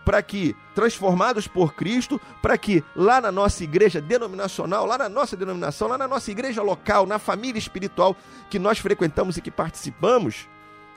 para 0.04 0.22
que, 0.22 0.54
transformados 0.74 1.48
por 1.48 1.72
Cristo, 1.72 2.20
para 2.42 2.58
que 2.58 2.84
lá 2.94 3.22
na 3.22 3.32
nossa 3.32 3.64
igreja 3.64 4.02
denominacional, 4.02 4.84
lá 4.84 4.98
na 4.98 5.08
nossa 5.08 5.34
denominação, 5.34 5.88
lá 5.88 5.96
na 5.96 6.06
nossa 6.06 6.30
igreja 6.30 6.62
local, 6.62 7.06
na 7.06 7.18
família 7.18 7.58
espiritual 7.58 8.14
que 8.50 8.58
nós 8.58 8.78
frequentamos 8.78 9.38
e 9.38 9.40
que 9.40 9.50
participamos, 9.50 10.46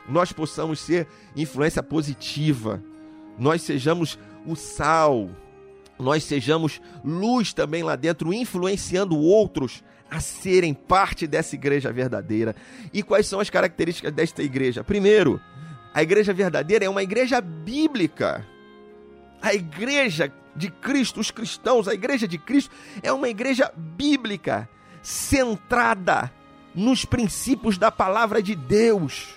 nós 0.10 0.34
possamos 0.34 0.82
ser 0.82 1.08
influência 1.38 1.82
positiva, 1.82 2.84
nós 3.40 3.62
sejamos 3.62 4.20
o 4.46 4.58
sal, 4.58 5.30
nós 6.00 6.24
sejamos 6.24 6.82
luz 7.04 7.54
também 7.54 7.84
lá 7.84 7.96
dentro, 7.96 8.34
influenciando 8.34 9.18
outros 9.18 9.84
a 10.10 10.20
serem 10.20 10.74
parte 10.74 11.28
dessa 11.28 11.56
igreja 11.56 11.92
verdadeira. 11.92 12.56
E 12.94 13.04
quais 13.04 13.28
são 13.28 13.40
as 13.40 13.50
características 13.50 14.14
desta 14.14 14.42
igreja? 14.42 14.84
Primeiro, 14.84 15.42
a 15.94 16.02
igreja 16.02 16.34
verdadeira 16.34 16.86
é 16.86 16.90
uma 16.90 17.04
igreja 17.04 17.42
bíblica. 17.42 18.46
A 19.42 19.54
igreja 19.54 20.32
de 20.56 20.70
Cristo, 20.70 21.20
os 21.20 21.30
cristãos, 21.30 21.88
a 21.88 21.94
igreja 21.94 22.28
de 22.28 22.38
Cristo 22.38 22.74
é 23.04 23.12
uma 23.12 23.30
igreja 23.30 23.72
bíblica, 23.76 24.68
centrada 25.02 26.32
nos 26.74 27.06
princípios 27.06 27.78
da 27.78 27.92
palavra 27.92 28.42
de 28.42 28.56
Deus. 28.56 29.37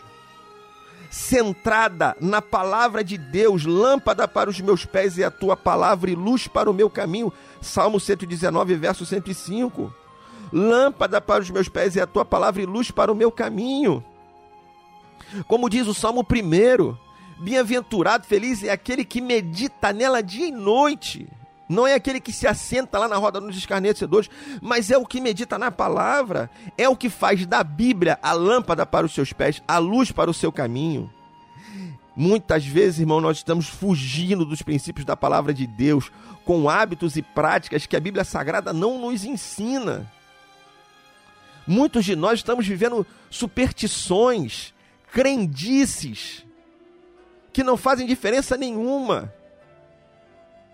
Centrada 1.11 2.17
na 2.21 2.41
palavra 2.41 3.03
de 3.03 3.19
Deus, 3.19 3.65
lâmpada 3.65 4.29
para 4.29 4.49
os 4.49 4.61
meus 4.61 4.85
pés 4.85 5.19
e 5.19 5.25
a 5.25 5.31
tua 5.31 5.57
palavra 5.57 6.09
e 6.09 6.15
luz 6.15 6.47
para 6.47 6.71
o 6.71 6.75
meu 6.75 6.89
caminho. 6.89 7.33
Salmo 7.61 7.99
119, 7.99 8.77
verso 8.77 9.05
105. 9.05 9.93
Lâmpada 10.53 11.21
para 11.21 11.43
os 11.43 11.51
meus 11.51 11.69
pés 11.69 11.97
e 11.97 12.01
a 12.01 12.07
tua 12.07 12.25
palavra 12.25 12.63
e 12.63 12.67
luz 12.67 12.93
para 12.93 13.11
o 13.11 13.15
meu 13.15 13.33
caminho. 13.33 14.05
Como 15.49 15.69
diz 15.69 15.87
o 15.89 15.95
Salmo 15.95 16.21
1, 16.23 16.97
Bem-aventurado, 17.41 18.27
feliz 18.27 18.63
é 18.63 18.71
aquele 18.71 19.05
que 19.05 19.21
medita 19.21 19.93
nela 19.93 20.23
dia 20.23 20.47
e 20.47 20.53
noite. 20.53 21.27
Não 21.71 21.87
é 21.87 21.95
aquele 21.95 22.19
que 22.19 22.33
se 22.33 22.49
assenta 22.49 22.99
lá 22.99 23.07
na 23.07 23.17
roda 23.17 23.41
dos 23.41 23.57
escarnecedores, 23.57 24.29
mas 24.61 24.91
é 24.91 24.99
o 24.99 25.07
que 25.07 25.21
medita 25.21 25.57
na 25.57 25.71
palavra. 25.71 26.51
É 26.77 26.89
o 26.89 26.97
que 26.97 27.09
faz 27.09 27.47
da 27.47 27.63
Bíblia 27.63 28.19
a 28.21 28.33
lâmpada 28.33 28.85
para 28.85 29.07
os 29.07 29.15
seus 29.15 29.33
pés, 29.33 29.63
a 29.69 29.79
luz 29.79 30.11
para 30.11 30.29
o 30.29 30.35
seu 30.35 30.51
caminho. 30.51 31.09
Muitas 32.17 32.67
vezes, 32.67 32.99
irmão, 32.99 33.21
nós 33.21 33.37
estamos 33.37 33.69
fugindo 33.69 34.45
dos 34.45 34.63
princípios 34.63 35.07
da 35.07 35.17
palavra 35.17 35.55
de 35.55 35.65
Deus 35.65 36.11
com 36.45 36.69
hábitos 36.69 37.15
e 37.15 37.23
práticas 37.23 37.87
que 37.87 37.95
a 37.95 38.01
Bíblia 38.01 38.25
Sagrada 38.25 38.73
não 38.73 38.99
nos 38.99 39.25
ensina. 39.25 40.11
Muitos 41.69 42.05
de 42.05 42.17
nós 42.17 42.41
estamos 42.41 42.67
vivendo 42.67 43.07
superstições, 43.31 44.75
crendices 45.13 46.45
que 47.53 47.63
não 47.63 47.77
fazem 47.77 48.09
diferença 48.09 48.57
nenhuma, 48.57 49.33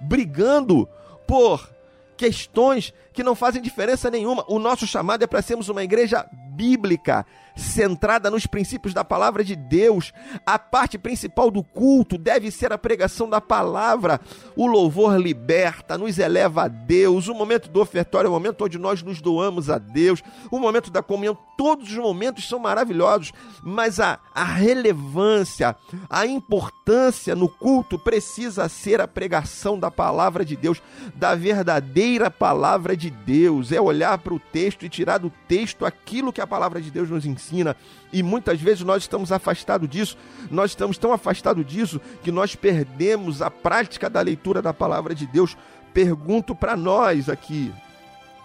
brigando 0.00 0.88
por 1.26 1.68
questões 2.16 2.94
que 3.16 3.24
não 3.24 3.34
fazem 3.34 3.62
diferença 3.62 4.10
nenhuma. 4.10 4.44
O 4.46 4.58
nosso 4.58 4.86
chamado 4.86 5.24
é 5.24 5.26
para 5.26 5.40
sermos 5.40 5.70
uma 5.70 5.82
igreja 5.82 6.28
bíblica, 6.56 7.26
centrada 7.54 8.30
nos 8.30 8.46
princípios 8.46 8.92
da 8.92 9.02
palavra 9.02 9.42
de 9.42 9.56
Deus. 9.56 10.12
A 10.44 10.58
parte 10.58 10.98
principal 10.98 11.50
do 11.50 11.62
culto 11.62 12.18
deve 12.18 12.50
ser 12.50 12.72
a 12.72 12.78
pregação 12.78 13.28
da 13.28 13.40
palavra. 13.40 14.20
O 14.54 14.66
louvor 14.66 15.18
liberta, 15.18 15.96
nos 15.96 16.18
eleva 16.18 16.64
a 16.64 16.68
Deus. 16.68 17.28
O 17.28 17.34
momento 17.34 17.68
do 17.68 17.80
ofertório 17.80 18.28
é 18.28 18.30
o 18.30 18.34
momento 18.34 18.64
onde 18.64 18.78
nós 18.78 19.02
nos 19.02 19.20
doamos 19.20 19.70
a 19.70 19.78
Deus. 19.78 20.22
O 20.50 20.58
momento 20.58 20.90
da 20.90 21.02
comunhão, 21.02 21.36
todos 21.56 21.90
os 21.90 21.96
momentos 21.96 22.48
são 22.48 22.58
maravilhosos, 22.58 23.32
mas 23.62 23.98
a, 23.98 24.18
a 24.34 24.44
relevância, 24.44 25.74
a 26.08 26.26
importância 26.26 27.34
no 27.34 27.48
culto 27.48 27.98
precisa 27.98 28.68
ser 28.68 29.00
a 29.00 29.08
pregação 29.08 29.78
da 29.78 29.90
palavra 29.90 30.44
de 30.44 30.56
Deus, 30.56 30.82
da 31.14 31.34
verdadeira 31.34 32.30
palavra 32.30 32.96
de 32.96 33.05
Deus. 33.10 33.72
É 33.72 33.80
olhar 33.80 34.16
para 34.18 34.32
o 34.34 34.40
texto 34.40 34.84
e 34.84 34.88
tirar 34.88 35.18
do 35.18 35.30
texto 35.46 35.84
aquilo 35.84 36.32
que 36.32 36.40
a 36.40 36.46
a 36.46 36.48
palavra 36.48 36.80
de 36.80 36.90
Deus 36.90 37.10
nos 37.10 37.26
ensina. 37.26 37.76
E 38.12 38.22
muitas 38.22 38.60
vezes 38.60 38.82
nós 38.82 39.02
estamos 39.02 39.30
afastados 39.30 39.88
disso, 39.88 40.16
nós 40.50 40.70
estamos 40.70 40.96
tão 40.96 41.12
afastados 41.12 41.66
disso 41.66 42.00
que 42.22 42.32
nós 42.32 42.54
perdemos 42.54 43.42
a 43.42 43.50
prática 43.50 44.08
da 44.08 44.22
leitura 44.22 44.62
da 44.62 44.72
palavra 44.72 45.14
de 45.14 45.26
Deus. 45.26 45.56
Pergunto 45.92 46.54
para 46.54 46.76
nós 46.76 47.28
aqui: 47.28 47.74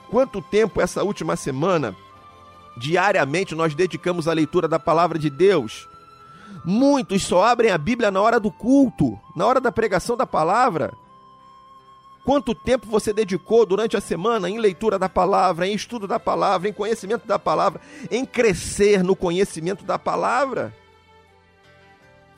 quanto 0.10 0.41
tempo 0.41 0.82
essa 0.82 1.04
última 1.04 1.36
semana, 1.36 1.95
diariamente, 2.76 3.56
nós 3.56 3.74
dedicamos 3.74 4.28
à 4.28 4.34
leitura 4.34 4.67
da 4.67 4.80
palavra 4.80 5.17
de 5.17 5.30
Deus? 5.30 5.88
Muitos 6.65 7.24
só 7.24 7.45
abrem 7.45 7.71
a 7.71 7.78
Bíblia 7.78 8.12
na 8.12 8.19
hora 8.19 8.39
do 8.39 8.52
culto, 8.52 9.17
na 9.36 9.45
hora 9.45 9.62
da 9.62 9.71
pregação 9.71 10.17
da 10.17 10.26
palavra. 10.26 10.91
Quanto 12.23 12.53
tempo 12.53 12.88
você 12.88 13.12
dedicou 13.12 13.65
durante 13.65 13.97
a 13.97 14.01
semana 14.01 14.49
em 14.49 14.60
leitura 14.60 14.99
da 14.99 15.10
palavra, 15.10 15.67
em 15.67 15.73
estudo 15.73 16.07
da 16.07 16.19
palavra, 16.19 16.69
em 16.69 16.73
conhecimento 16.73 17.25
da 17.25 17.39
palavra, 17.39 17.81
em 18.12 18.25
crescer 18.25 19.03
no 19.03 19.15
conhecimento 19.15 19.84
da 19.84 19.97
palavra? 19.97 20.73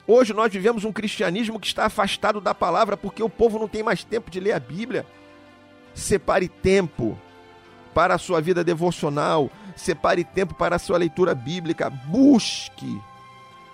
Hoje 0.08 0.34
nós 0.34 0.52
vivemos 0.52 0.86
um 0.86 0.92
cristianismo 0.92 1.60
que 1.60 1.68
está 1.68 1.86
afastado 1.86 2.40
da 2.40 2.54
palavra 2.54 2.96
porque 2.96 3.24
o 3.24 3.30
povo 3.30 3.60
não 3.60 3.68
tem 3.68 3.84
mais 3.84 4.04
tempo 4.04 4.32
de 4.32 4.40
ler 4.40 4.54
a 4.54 4.60
Bíblia. 4.60 5.06
Separe 5.94 6.48
tempo 6.48 7.18
para 7.94 8.16
a 8.16 8.18
sua 8.18 8.42
vida 8.42 8.64
devocional, 8.64 9.50
separe 9.76 10.24
tempo 10.24 10.56
para 10.56 10.78
a 10.78 10.80
sua 10.80 10.98
leitura 10.98 11.36
bíblica, 11.36 11.90
busque 11.90 13.02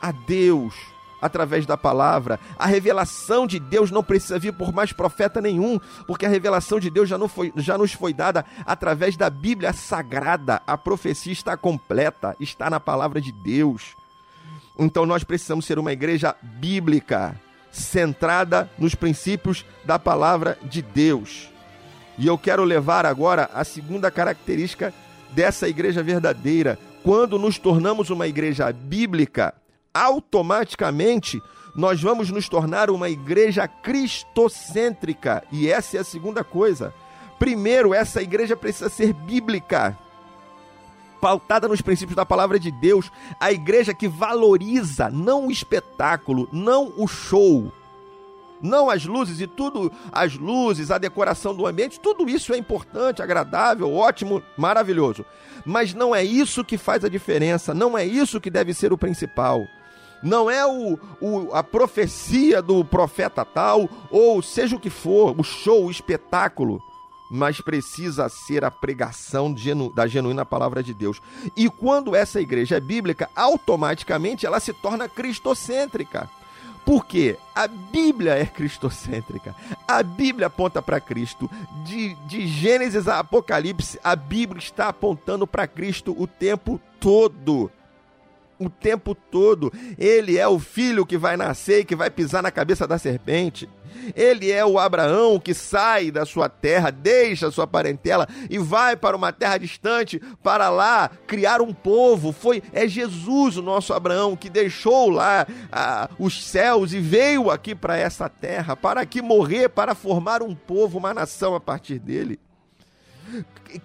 a 0.01 0.11
Deus 0.11 0.75
através 1.21 1.65
da 1.65 1.77
palavra. 1.77 2.39
A 2.57 2.65
revelação 2.65 3.45
de 3.45 3.59
Deus 3.59 3.91
não 3.91 4.03
precisa 4.03 4.39
vir 4.39 4.53
por 4.53 4.73
mais 4.73 4.91
profeta 4.91 5.41
nenhum, 5.41 5.79
porque 6.07 6.25
a 6.25 6.29
revelação 6.29 6.79
de 6.79 6.89
Deus 6.89 7.09
já, 7.09 7.17
não 7.17 7.27
foi, 7.27 7.51
já 7.55 7.77
nos 7.77 7.93
foi 7.93 8.13
dada 8.13 8.45
através 8.65 9.15
da 9.17 9.29
Bíblia 9.29 9.73
Sagrada. 9.73 10.61
A 10.65 10.77
profecia 10.77 11.33
está 11.33 11.57
completa, 11.57 12.35
está 12.39 12.69
na 12.69 12.79
palavra 12.79 13.19
de 13.19 13.31
Deus. 13.31 13.95
Então 14.77 15.05
nós 15.05 15.23
precisamos 15.23 15.65
ser 15.65 15.77
uma 15.77 15.91
igreja 15.91 16.35
bíblica, 16.41 17.35
centrada 17.71 18.69
nos 18.77 18.95
princípios 18.95 19.65
da 19.83 19.99
palavra 19.99 20.57
de 20.63 20.81
Deus. 20.81 21.49
E 22.17 22.27
eu 22.27 22.37
quero 22.37 22.63
levar 22.63 23.05
agora 23.05 23.49
a 23.53 23.63
segunda 23.63 24.09
característica 24.09 24.93
dessa 25.31 25.67
igreja 25.67 26.03
verdadeira. 26.03 26.77
Quando 27.03 27.39
nos 27.39 27.57
tornamos 27.57 28.09
uma 28.09 28.27
igreja 28.27 28.71
bíblica, 28.73 29.53
automaticamente 29.99 31.41
nós 31.75 32.01
vamos 32.01 32.29
nos 32.29 32.49
tornar 32.49 32.89
uma 32.89 33.09
igreja 33.09 33.67
cristocêntrica. 33.67 35.43
E 35.51 35.69
essa 35.69 35.97
é 35.97 35.99
a 35.99 36.03
segunda 36.03 36.43
coisa. 36.43 36.93
Primeiro, 37.37 37.93
essa 37.93 38.21
igreja 38.21 38.55
precisa 38.55 38.89
ser 38.89 39.13
bíblica, 39.13 39.97
pautada 41.21 41.67
nos 41.67 41.81
princípios 41.81 42.15
da 42.15 42.25
palavra 42.25 42.59
de 42.59 42.71
Deus. 42.71 43.11
A 43.39 43.51
igreja 43.51 43.93
que 43.93 44.07
valoriza 44.07 45.09
não 45.09 45.47
o 45.47 45.51
espetáculo, 45.51 46.49
não 46.51 46.93
o 46.97 47.07
show, 47.07 47.71
não 48.61 48.89
as 48.89 49.05
luzes 49.05 49.39
e 49.39 49.47
tudo, 49.47 49.91
as 50.11 50.35
luzes, 50.35 50.91
a 50.91 50.97
decoração 50.97 51.55
do 51.55 51.65
ambiente, 51.65 51.99
tudo 51.99 52.29
isso 52.29 52.53
é 52.53 52.57
importante, 52.57 53.21
agradável, 53.21 53.93
ótimo, 53.93 54.43
maravilhoso. 54.57 55.25
Mas 55.65 55.93
não 55.93 56.13
é 56.13 56.23
isso 56.23 56.63
que 56.65 56.77
faz 56.77 57.05
a 57.05 57.09
diferença, 57.09 57.73
não 57.73 57.97
é 57.97 58.05
isso 58.05 58.41
que 58.41 58.49
deve 58.49 58.73
ser 58.73 58.91
o 58.91 58.97
principal 58.97 59.65
não 60.21 60.49
é 60.49 60.65
o, 60.65 60.99
o, 61.21 61.53
a 61.53 61.63
profecia 61.63 62.61
do 62.61 62.83
profeta 62.83 63.45
tal, 63.45 63.89
ou 64.11 64.41
seja 64.41 64.75
o 64.75 64.79
que 64.79 64.89
for, 64.89 65.35
o 65.37 65.43
show, 65.43 65.85
o 65.85 65.91
espetáculo, 65.91 66.81
mas 67.29 67.61
precisa 67.61 68.27
ser 68.27 68.65
a 68.65 68.71
pregação 68.71 69.55
genu, 69.55 69.93
da 69.93 70.07
genuína 70.07 70.45
palavra 70.45 70.81
de 70.81 70.93
Deus. 70.93 71.21
E 71.55 71.69
quando 71.69 72.15
essa 72.15 72.41
igreja 72.41 72.77
é 72.77 72.79
bíblica, 72.79 73.29
automaticamente 73.35 74.45
ela 74.45 74.59
se 74.59 74.73
torna 74.73 75.07
cristocêntrica. 75.07 76.29
Porque 76.85 77.37
a 77.53 77.67
Bíblia 77.67 78.33
é 78.33 78.45
cristocêntrica. 78.45 79.55
A 79.87 80.01
Bíblia 80.01 80.47
aponta 80.47 80.81
para 80.81 80.99
Cristo. 80.99 81.47
De, 81.85 82.15
de 82.25 82.47
Gênesis 82.47 83.07
a 83.07 83.19
Apocalipse, 83.19 83.99
a 84.03 84.15
Bíblia 84.15 84.57
está 84.57 84.87
apontando 84.87 85.45
para 85.45 85.67
Cristo 85.67 86.15
o 86.17 86.25
tempo 86.25 86.81
todo 86.99 87.69
o 88.59 88.69
tempo 88.69 89.15
todo. 89.15 89.71
Ele 89.97 90.37
é 90.37 90.47
o 90.47 90.59
filho 90.59 91.05
que 91.05 91.17
vai 91.17 91.37
nascer 91.37 91.79
e 91.79 91.85
que 91.85 91.95
vai 91.95 92.09
pisar 92.09 92.43
na 92.43 92.51
cabeça 92.51 92.85
da 92.85 92.97
serpente. 92.97 93.67
Ele 94.15 94.51
é 94.51 94.65
o 94.65 94.79
Abraão 94.79 95.39
que 95.39 95.53
sai 95.53 96.11
da 96.11 96.25
sua 96.25 96.49
terra, 96.49 96.91
deixa 96.91 97.47
a 97.47 97.51
sua 97.51 97.67
parentela 97.67 98.27
e 98.49 98.57
vai 98.57 98.95
para 98.95 99.15
uma 99.15 99.31
terra 99.31 99.57
distante 99.57 100.21
para 100.43 100.69
lá 100.69 101.09
criar 101.27 101.61
um 101.61 101.73
povo. 101.73 102.31
Foi 102.31 102.61
é 102.73 102.87
Jesus 102.87 103.57
o 103.57 103.61
nosso 103.61 103.93
Abraão 103.93 104.35
que 104.35 104.49
deixou 104.49 105.09
lá 105.09 105.45
ah, 105.71 106.09
os 106.17 106.43
céus 106.43 106.93
e 106.93 106.99
veio 106.99 107.49
aqui 107.49 107.75
para 107.75 107.97
essa 107.97 108.29
terra 108.29 108.75
para 108.75 109.01
aqui 109.01 109.21
morrer 109.21 109.69
para 109.69 109.95
formar 109.95 110.41
um 110.41 110.55
povo, 110.55 110.97
uma 110.97 111.13
nação 111.13 111.55
a 111.55 111.59
partir 111.59 111.99
dele. 111.99 112.39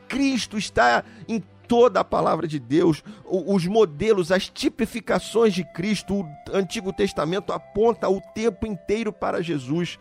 Cristo 0.09 0.57
está 0.57 1.05
em 1.29 1.43
toda 1.69 2.01
a 2.01 2.05
palavra 2.05 2.47
de 2.47 2.59
Deus, 2.59 3.03
os 3.25 3.67
modelos, 3.67 4.31
as 4.31 4.49
tipificações 4.49 5.55
de 5.55 5.65
Cristo, 5.65 6.21
o 6.21 6.27
Antigo 6.53 6.93
Testamento 6.93 7.53
aponta 7.53 8.09
o 8.09 8.21
tempo 8.35 8.67
inteiro 8.67 9.13
para 9.13 9.43
Jesus. 9.43 9.99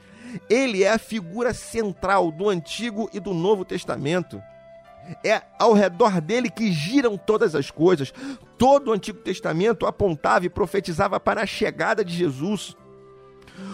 Ele 0.49 0.83
é 0.83 0.91
a 0.91 0.97
figura 0.97 1.53
central 1.53 2.31
do 2.31 2.49
Antigo 2.49 3.09
e 3.13 3.19
do 3.19 3.33
Novo 3.33 3.63
Testamento. 3.63 4.41
É 5.23 5.41
ao 5.59 5.73
redor 5.73 6.21
dele 6.21 6.49
que 6.49 6.71
giram 6.71 7.17
todas 7.17 7.55
as 7.55 7.69
coisas. 7.69 8.13
Todo 8.57 8.89
o 8.89 8.93
Antigo 8.93 9.19
Testamento 9.19 9.85
apontava 9.85 10.45
e 10.45 10.49
profetizava 10.49 11.19
para 11.19 11.41
a 11.41 11.45
chegada 11.45 12.03
de 12.05 12.15
Jesus. 12.15 12.75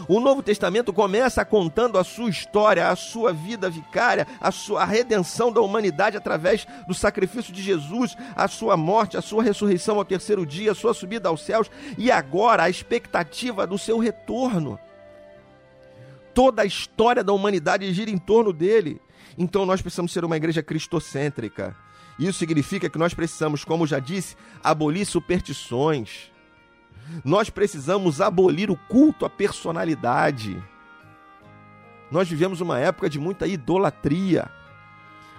O 0.08 0.20
Novo 0.20 0.42
Testamento 0.42 0.92
começa 0.92 1.46
contando 1.46 1.98
a 1.98 2.04
sua 2.04 2.30
história, 2.30 2.90
a 2.90 2.96
sua 2.96 3.32
vida 3.32 3.70
vicária, 3.70 4.28
a 4.40 4.52
sua 4.52 4.84
redenção 4.84 5.52
da 5.52 5.62
humanidade 5.62 6.18
através 6.18 6.66
do 6.88 6.94
sacrifício 6.94 7.54
de 7.54 7.62
Jesus, 7.62 8.16
a 8.36 8.48
sua 8.48 8.76
morte, 8.76 9.18
a 9.18 9.22
sua 9.22 9.44
ressurreição 9.44 9.98
ao 9.98 10.06
terceiro 10.06 10.46
dia, 10.46 10.72
a 10.72 10.76
sua 10.76 10.94
subida 10.94 11.30
aos 11.30 11.42
céus 11.42 11.70
e 11.98 12.12
agora 12.12 12.64
a 12.64 12.70
expectativa 12.70 13.66
do 13.68 13.78
seu 13.78 14.00
retorno. 14.00 14.80
Toda 16.34 16.62
a 16.64 16.66
história 16.66 17.24
da 17.24 17.34
humanidade 17.34 17.92
gira 17.94 18.12
em 18.12 18.18
torno 18.18 18.52
dele. 18.52 19.02
Então 19.38 19.66
nós 19.66 19.82
precisamos 19.82 20.12
ser 20.12 20.26
uma 20.26 20.38
igreja 20.38 20.64
cristocêntrica. 20.64 21.76
Isso 22.18 22.40
significa 22.40 22.90
que 22.90 22.98
nós 22.98 23.14
precisamos, 23.14 23.64
como 23.64 23.88
já 23.88 24.00
disse, 24.00 24.36
abolir 24.62 25.06
superstições 25.06 26.32
nós 27.24 27.50
precisamos 27.50 28.22
abolir 28.22 28.70
o 28.70 28.76
culto 28.76 29.26
à 29.26 29.30
personalidade. 29.30 30.62
Nós 32.12 32.28
vivemos 32.28 32.62
uma 32.62 32.80
época 32.80 33.10
de 33.10 33.20
muita 33.20 33.48
idolatria. 33.48 34.50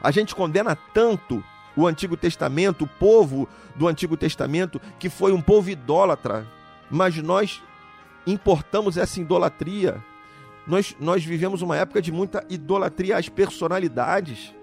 A 0.02 0.10
gente 0.10 0.34
condena 0.34 0.76
tanto 0.94 1.42
o 1.76 1.86
Antigo 1.86 2.16
Testamento, 2.16 2.84
o 2.84 2.88
povo 2.88 3.48
do 3.74 3.88
Antigo 3.88 4.16
Testamento, 4.16 4.80
que 4.98 5.08
foi 5.08 5.32
um 5.32 5.40
povo 5.40 5.70
idólatra, 5.70 6.46
mas 6.90 7.16
nós 7.16 7.62
importamos 8.26 8.96
essa 8.96 9.20
idolatria. 9.20 10.02
Nós, 10.66 10.94
nós 11.00 11.24
vivemos 11.24 11.62
uma 11.62 11.76
época 11.76 12.02
de 12.02 12.12
muita 12.12 12.44
idolatria 12.48 13.16
às 13.16 13.28
personalidades. 13.28 14.54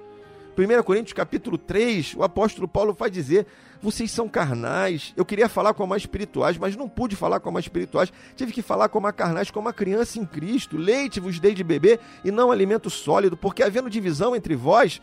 1 0.57 0.83
Coríntios 0.83 1.13
capítulo 1.13 1.57
3, 1.57 2.15
o 2.15 2.23
apóstolo 2.23 2.67
Paulo 2.67 2.93
vai 2.93 3.09
dizer: 3.09 3.45
vocês 3.81 4.11
são 4.11 4.27
carnais. 4.27 5.13
Eu 5.15 5.25
queria 5.25 5.47
falar 5.47 5.73
como 5.73 5.93
a 5.93 5.97
espirituais, 5.97 6.57
mas 6.57 6.75
não 6.75 6.89
pude 6.89 7.15
falar 7.15 7.39
como 7.39 7.57
a 7.57 7.61
espirituais. 7.61 8.11
Tive 8.35 8.51
que 8.51 8.61
falar 8.61 8.89
como 8.89 9.07
a 9.07 9.13
carnais, 9.13 9.51
como 9.51 9.69
a 9.69 9.73
criança 9.73 10.19
em 10.19 10.25
Cristo. 10.25 10.77
Leite 10.77 11.19
vos 11.19 11.39
dei 11.39 11.53
de 11.53 11.63
beber 11.63 11.99
e 12.23 12.31
não 12.31 12.51
alimento 12.51 12.89
sólido, 12.89 13.37
porque 13.37 13.63
havendo 13.63 13.89
divisão 13.89 14.35
entre 14.35 14.55
vós, 14.55 15.01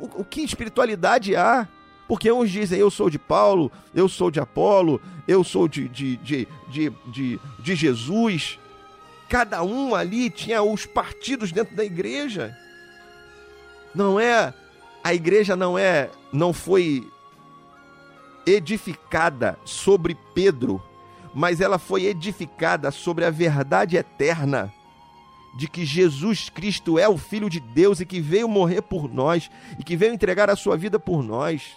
o, 0.00 0.20
o 0.20 0.24
que 0.24 0.42
espiritualidade 0.42 1.34
há? 1.34 1.66
Porque 2.06 2.30
uns 2.30 2.50
dizem 2.50 2.78
eu 2.78 2.90
sou 2.90 3.08
de 3.08 3.18
Paulo, 3.18 3.72
eu 3.94 4.08
sou 4.08 4.30
de 4.30 4.38
Apolo, 4.38 5.00
eu 5.26 5.42
sou 5.42 5.66
de, 5.66 5.88
de, 5.88 6.16
de, 6.18 6.48
de, 6.68 6.92
de, 7.06 7.40
de 7.58 7.74
Jesus. 7.74 8.58
Cada 9.28 9.62
um 9.62 9.94
ali 9.94 10.28
tinha 10.28 10.62
os 10.62 10.84
partidos 10.84 11.50
dentro 11.50 11.74
da 11.74 11.84
igreja. 11.84 12.56
Não 13.94 14.20
é 14.20 14.52
a 15.04 15.12
igreja 15.12 15.54
não 15.54 15.78
é, 15.78 16.08
não 16.32 16.50
foi 16.54 17.06
edificada 18.46 19.58
sobre 19.64 20.16
Pedro, 20.34 20.82
mas 21.34 21.60
ela 21.60 21.78
foi 21.78 22.04
edificada 22.04 22.90
sobre 22.90 23.24
a 23.24 23.30
verdade 23.30 23.96
eterna 23.96 24.72
de 25.56 25.68
que 25.68 25.84
Jesus 25.84 26.50
Cristo 26.50 26.98
é 26.98 27.08
o 27.08 27.16
Filho 27.16 27.48
de 27.48 27.60
Deus 27.60 28.00
e 28.00 28.06
que 28.06 28.20
veio 28.20 28.48
morrer 28.48 28.82
por 28.82 29.12
nós 29.12 29.50
e 29.78 29.84
que 29.84 29.96
veio 29.96 30.12
entregar 30.12 30.50
a 30.50 30.56
sua 30.56 30.76
vida 30.76 30.98
por 30.98 31.22
nós. 31.22 31.76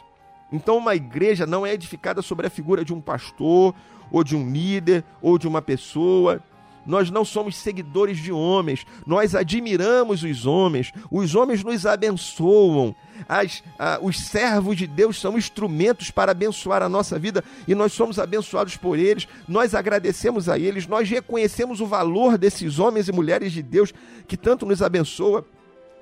Então, 0.52 0.78
uma 0.78 0.96
igreja 0.96 1.46
não 1.46 1.66
é 1.66 1.74
edificada 1.74 2.22
sobre 2.22 2.48
a 2.48 2.50
figura 2.50 2.84
de 2.84 2.94
um 2.94 3.02
pastor, 3.02 3.76
ou 4.12 4.24
de 4.24 4.36
um 4.36 4.50
líder, 4.50 5.04
ou 5.22 5.38
de 5.38 5.48
uma 5.48 5.62
pessoa, 5.62 6.42
Nós 6.88 7.12
não 7.12 7.26
somos 7.26 7.58
seguidores 7.58 8.18
de 8.18 8.32
homens, 8.32 8.86
nós 9.06 9.36
admiramos 9.36 10.24
os 10.24 10.46
homens, 10.46 10.94
os 11.12 11.36
homens 11.36 11.62
nos 11.64 11.86
abençoam. 11.86 12.96
As, 13.28 13.62
os 14.02 14.18
servos 14.20 14.78
de 14.78 14.88
Deus 14.88 15.20
são 15.20 15.38
instrumentos 15.38 16.10
para 16.10 16.32
abençoar 16.32 16.82
a 16.82 16.88
nossa 16.88 17.20
vida 17.20 17.44
e 17.68 17.76
nós 17.76 17.92
somos 17.92 18.18
abençoados 18.18 18.78
por 18.78 18.98
eles. 18.98 19.28
Nós 19.48 19.76
agradecemos 19.76 20.48
a 20.48 20.58
eles, 20.58 20.88
nós 20.88 21.10
reconhecemos 21.10 21.82
o 21.82 21.86
valor 21.86 22.38
desses 22.38 22.80
homens 22.80 23.10
e 23.10 23.12
mulheres 23.12 23.52
de 23.52 23.62
Deus 23.62 23.94
que 24.26 24.38
tanto 24.38 24.66
nos 24.66 24.82
abençoa. 24.82 25.46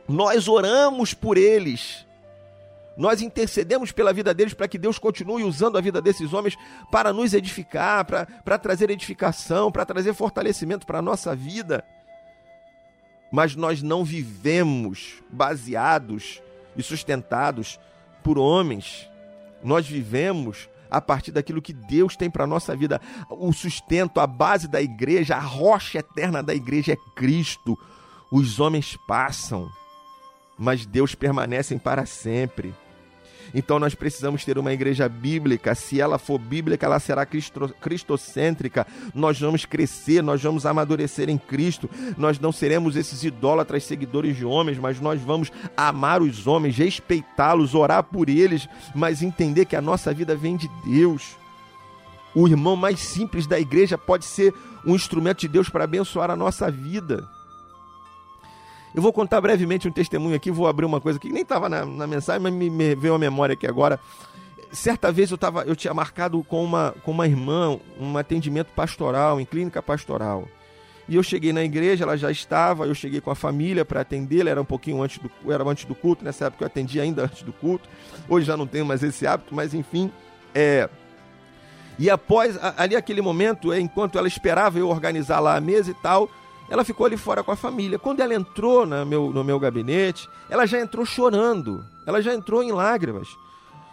Nós 0.08 0.48
oramos 0.48 1.16
por 1.16 1.36
eles. 1.36 2.05
Nós 2.98 3.22
intercedemos 3.22 3.92
pela 3.92 4.14
vida 4.14 4.34
deles 4.34 4.54
para 4.54 4.68
que 4.68 4.78
Deus 4.78 4.98
continue 4.98 5.44
usando 5.44 5.78
a 5.78 5.82
vida 5.82 6.02
desses 6.02 6.34
homens 6.34 6.58
para 6.90 7.12
nos 7.12 7.34
edificar, 7.34 8.06
para, 8.06 8.58
trazer 8.58 8.90
edificação, 8.90 9.72
para 9.72 9.86
trazer 9.86 10.14
fortalecimento 10.14 10.86
para 10.86 11.00
a 11.00 11.02
nossa 11.02 11.36
vida. 11.36 11.84
Mas 13.32 13.56
nós 13.56 13.82
não 13.82 14.06
vivemos 14.06 15.22
baseados 15.30 16.42
e 16.78 16.82
sustentados 16.82 17.80
por 18.24 18.38
homens. 18.38 19.10
Nós 19.62 19.86
vivemos 19.86 20.70
a 20.90 21.02
partir 21.02 21.32
daquilo 21.32 21.62
que 21.62 21.74
Deus 21.74 22.16
tem 22.16 22.30
para 22.30 22.46
a 22.46 22.48
nossa 22.48 22.74
vida. 22.76 23.02
O 23.30 23.52
sustento, 23.52 24.22
a 24.22 24.28
base 24.28 24.70
da 24.70 24.82
igreja, 24.82 25.36
a 25.36 25.40
rocha 25.40 26.00
eterna 26.00 26.42
da 26.42 26.56
igreja 26.56 26.94
é 26.94 26.98
Cristo. 27.14 27.78
Os 28.32 28.60
homens 28.60 28.98
passam, 29.06 29.70
mas 30.58 30.86
Deus 30.86 31.14
permanece 31.14 31.78
para 31.78 32.06
sempre. 32.06 32.74
Então 33.56 33.80
nós 33.80 33.96
precisamos 33.96 34.44
ter 34.44 34.58
uma 34.58 34.74
igreja 34.74 35.08
bíblica. 35.08 35.74
Se 35.74 36.02
ela 36.02 36.20
for 36.20 36.38
bíblica, 36.38 36.86
ela 36.86 37.00
será 37.00 37.26
cristo, 37.26 37.74
cristocêntrica. 37.80 38.86
Nós 39.14 39.40
vamos 39.40 39.64
crescer, 39.64 40.22
nós 40.22 40.44
vamos 40.44 40.66
amadurecer 40.66 41.30
em 41.30 41.38
Cristo. 41.38 41.90
Nós 42.18 42.38
não 42.38 42.52
seremos 42.52 42.98
esses 42.98 43.24
idólatras 43.24 43.86
seguidores 43.86 44.36
de 44.36 44.44
homens, 44.44 44.78
mas 44.78 45.00
nós 45.00 45.22
vamos 45.22 45.50
amar 45.78 46.22
os 46.22 46.46
homens, 46.46 46.78
respeitá-los, 46.78 47.74
orar 47.74 48.04
por 48.04 48.28
eles, 48.28 48.68
mas 48.94 49.22
entender 49.22 49.64
que 49.64 49.78
a 49.78 49.82
nossa 49.82 50.14
vida 50.14 50.36
vem 50.36 50.58
de 50.58 50.70
Deus. 50.86 51.38
O 52.36 52.50
irmão 52.50 52.76
mais 52.76 53.00
simples 53.00 53.48
da 53.48 53.58
igreja 53.58 53.98
pode 53.98 54.26
ser 54.26 54.54
um 54.86 54.94
instrumento 54.94 55.40
de 55.40 55.48
Deus 55.48 55.70
para 55.70 55.86
abençoar 55.86 56.30
a 56.30 56.36
nossa 56.36 56.70
vida. 56.70 57.26
Eu 58.96 59.02
vou 59.02 59.12
contar 59.12 59.42
brevemente 59.42 59.88
um 59.88 59.92
testemunho 59.92 60.36
aqui, 60.36 60.50
vou 60.50 60.68
abrir 60.68 60.86
uma 60.86 61.02
coisa 61.02 61.20
que 61.20 61.30
nem 61.30 61.42
estava 61.42 61.68
na, 61.68 61.86
na, 61.86 62.08
mensagem, 62.08 62.42
mas 62.42 62.54
me, 62.54 62.70
me 62.70 62.96
veio 62.96 63.14
a 63.14 63.20
memória 63.20 63.54
aqui 63.54 63.68
agora. 63.68 64.00
Certa 64.72 65.12
vez 65.12 65.30
eu, 65.30 65.38
tava, 65.38 65.64
eu 65.64 65.76
tinha 65.76 65.94
marcado 65.94 66.42
com 66.46 66.64
uma, 66.64 66.96
com 67.04 67.12
uma 67.12 67.28
irmã 67.28 67.78
um 68.00 68.18
atendimento 68.18 68.68
pastoral, 68.74 69.40
em 69.42 69.46
clínica 69.46 69.84
pastoral. 69.84 70.48
E 71.10 71.16
eu 71.16 71.24
cheguei 71.24 71.52
na 71.52 71.62
igreja, 71.62 72.06
ela 72.06 72.18
já 72.18 72.32
estava, 72.32 72.86
eu 72.86 72.96
cheguei 72.96 73.20
com 73.20 73.30
a 73.30 73.36
família 73.36 73.84
para 73.84 74.00
atendê-la, 74.00 74.50
era 74.50 74.62
um 74.62 74.66
pouquinho 74.66 75.02
antes 75.02 75.20
do, 75.20 75.52
era 75.52 75.64
antes 75.66 75.84
do 75.84 75.94
culto, 75.94 76.24
nessa 76.24 76.46
época 76.46 76.64
eu 76.64 76.68
atendia 76.68 77.04
ainda 77.04 77.24
antes 77.24 77.44
do 77.44 77.52
culto. 77.52 77.90
Hoje 78.30 78.48
já 78.48 78.56
não 78.56 78.66
tenho 78.66 78.86
mais 78.86 79.04
esse 79.04 79.28
hábito, 79.28 79.54
mas 79.54 79.74
enfim, 79.74 80.10
é, 80.54 80.90
e 81.98 82.10
após 82.10 82.58
ali 82.78 82.96
aquele 82.96 83.22
momento, 83.22 83.72
é, 83.72 83.80
enquanto 83.80 84.18
ela 84.18 84.28
esperava 84.28 84.80
eu 84.80 84.90
organizar 84.90 85.40
lá 85.40 85.56
a 85.56 85.62
mesa 85.62 85.92
e 85.92 85.94
tal, 85.94 86.30
ela 86.70 86.84
ficou 86.84 87.06
ali 87.06 87.18
fora 87.18 87.44
com 87.44 87.52
a 87.52 87.56
família. 87.56 88.00
Quando 88.00 88.22
ela 88.22 88.34
entrou 88.34 88.86
no 88.86 89.06
meu, 89.06 89.30
no 89.30 89.44
meu 89.44 89.60
gabinete, 89.60 90.28
ela 90.50 90.66
já 90.66 90.80
entrou 90.80 91.06
chorando. 91.06 91.84
Ela 92.06 92.22
já 92.22 92.34
entrou 92.34 92.64
em 92.64 92.72
lágrimas. 92.72 93.28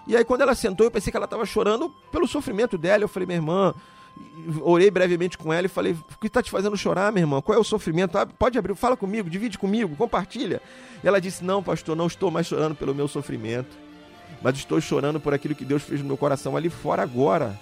E 0.06 0.16
aí, 0.16 0.24
quando 0.24 0.40
ela 0.40 0.54
sentou, 0.54 0.86
eu 0.86 0.90
pensei 0.90 1.10
que 1.10 1.16
ela 1.16 1.26
estava 1.26 1.44
chorando 1.46 1.90
pelo 2.10 2.26
sofrimento 2.26 2.78
dela. 2.78 3.04
Eu 3.04 3.08
falei, 3.08 3.26
minha 3.26 3.38
irmã, 3.38 3.74
orei 4.62 4.90
brevemente 4.90 5.38
com 5.38 5.52
ela 5.52 5.66
e 5.66 5.68
falei: 5.68 5.92
O 5.92 6.18
que 6.18 6.26
está 6.26 6.42
te 6.42 6.50
fazendo 6.50 6.76
chorar, 6.76 7.12
minha 7.12 7.22
irmã? 7.22 7.40
Qual 7.40 7.56
é 7.56 7.60
o 7.60 7.64
sofrimento? 7.64 8.16
Ah, 8.16 8.26
pode 8.26 8.58
abrir, 8.58 8.74
fala 8.74 8.96
comigo, 8.96 9.30
divide 9.30 9.58
comigo, 9.58 9.94
compartilha. 9.96 10.60
E 11.02 11.08
ela 11.08 11.20
disse: 11.20 11.44
Não, 11.44 11.62
pastor, 11.62 11.94
não 11.94 12.06
estou 12.06 12.30
mais 12.30 12.46
chorando 12.46 12.74
pelo 12.74 12.94
meu 12.94 13.06
sofrimento, 13.06 13.76
mas 14.42 14.56
estou 14.56 14.80
chorando 14.80 15.20
por 15.20 15.32
aquilo 15.32 15.54
que 15.54 15.64
Deus 15.64 15.82
fez 15.82 16.00
no 16.00 16.06
meu 16.06 16.16
coração 16.16 16.56
ali 16.56 16.70
fora 16.70 17.02
agora. 17.02 17.58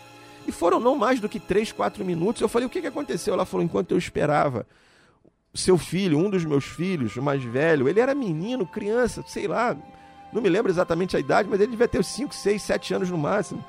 E 0.46 0.52
foram 0.52 0.80
não 0.80 0.96
mais 0.96 1.20
do 1.20 1.28
que 1.28 1.38
três, 1.38 1.70
quatro 1.72 2.04
minutos. 2.04 2.40
Eu 2.40 2.48
falei: 2.48 2.66
O 2.66 2.70
que, 2.70 2.80
que 2.80 2.86
aconteceu? 2.86 3.34
Ela 3.34 3.44
falou: 3.44 3.64
Enquanto 3.64 3.90
eu 3.92 3.98
esperava 3.98 4.66
seu 5.52 5.76
filho, 5.76 6.18
um 6.18 6.30
dos 6.30 6.44
meus 6.44 6.64
filhos, 6.64 7.16
o 7.16 7.22
mais 7.22 7.42
velho, 7.42 7.88
ele 7.88 8.00
era 8.00 8.14
menino, 8.14 8.66
criança, 8.66 9.24
sei 9.26 9.48
lá, 9.48 9.76
não 10.32 10.40
me 10.40 10.48
lembro 10.48 10.70
exatamente 10.70 11.16
a 11.16 11.20
idade, 11.20 11.48
mas 11.50 11.60
ele 11.60 11.72
devia 11.72 11.88
ter 11.88 12.04
5, 12.04 12.34
6, 12.34 12.62
7 12.62 12.94
anos 12.94 13.10
no 13.10 13.18
máximo. 13.18 13.64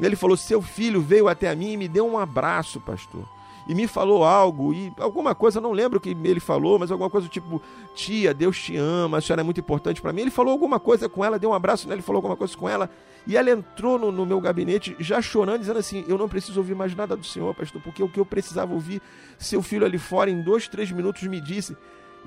Ele 0.00 0.16
falou: 0.16 0.36
Seu 0.36 0.60
filho 0.60 1.00
veio 1.00 1.28
até 1.28 1.48
a 1.48 1.54
mim 1.54 1.72
e 1.72 1.76
me 1.76 1.86
deu 1.86 2.06
um 2.06 2.18
abraço, 2.18 2.80
pastor 2.80 3.28
e 3.70 3.74
me 3.74 3.86
falou 3.86 4.24
algo, 4.24 4.74
e 4.74 4.92
alguma 4.98 5.32
coisa, 5.32 5.60
não 5.60 5.70
lembro 5.70 5.98
o 5.98 6.00
que 6.00 6.10
ele 6.10 6.40
falou, 6.40 6.76
mas 6.76 6.90
alguma 6.90 7.08
coisa 7.08 7.28
tipo, 7.28 7.62
tia, 7.94 8.34
Deus 8.34 8.60
te 8.60 8.76
ama, 8.76 9.18
a 9.18 9.20
senhora 9.20 9.42
é 9.42 9.44
muito 9.44 9.60
importante 9.60 10.02
para 10.02 10.12
mim. 10.12 10.22
Ele 10.22 10.30
falou 10.32 10.50
alguma 10.50 10.80
coisa 10.80 11.08
com 11.08 11.24
ela, 11.24 11.38
deu 11.38 11.50
um 11.50 11.54
abraço 11.54 11.86
nela, 11.86 11.94
ele 11.94 12.02
falou 12.02 12.18
alguma 12.18 12.36
coisa 12.36 12.56
com 12.56 12.68
ela, 12.68 12.90
e 13.24 13.36
ela 13.36 13.48
entrou 13.48 13.96
no, 13.96 14.10
no, 14.10 14.26
meu 14.26 14.40
gabinete 14.40 14.96
já 14.98 15.22
chorando, 15.22 15.60
dizendo 15.60 15.78
assim: 15.78 16.04
Eu 16.08 16.18
não 16.18 16.28
preciso 16.28 16.58
ouvir 16.58 16.74
mais 16.74 16.96
nada 16.96 17.16
do 17.16 17.24
senhor, 17.24 17.54
pastor, 17.54 17.80
porque 17.80 18.02
o 18.02 18.08
que 18.08 18.18
eu 18.18 18.26
precisava 18.26 18.74
ouvir, 18.74 19.00
seu 19.38 19.62
filho 19.62 19.86
ali 19.86 19.98
fora, 19.98 20.28
em 20.28 20.42
dois, 20.42 20.66
três 20.66 20.90
minutos, 20.90 21.22
me 21.22 21.40
disse. 21.40 21.76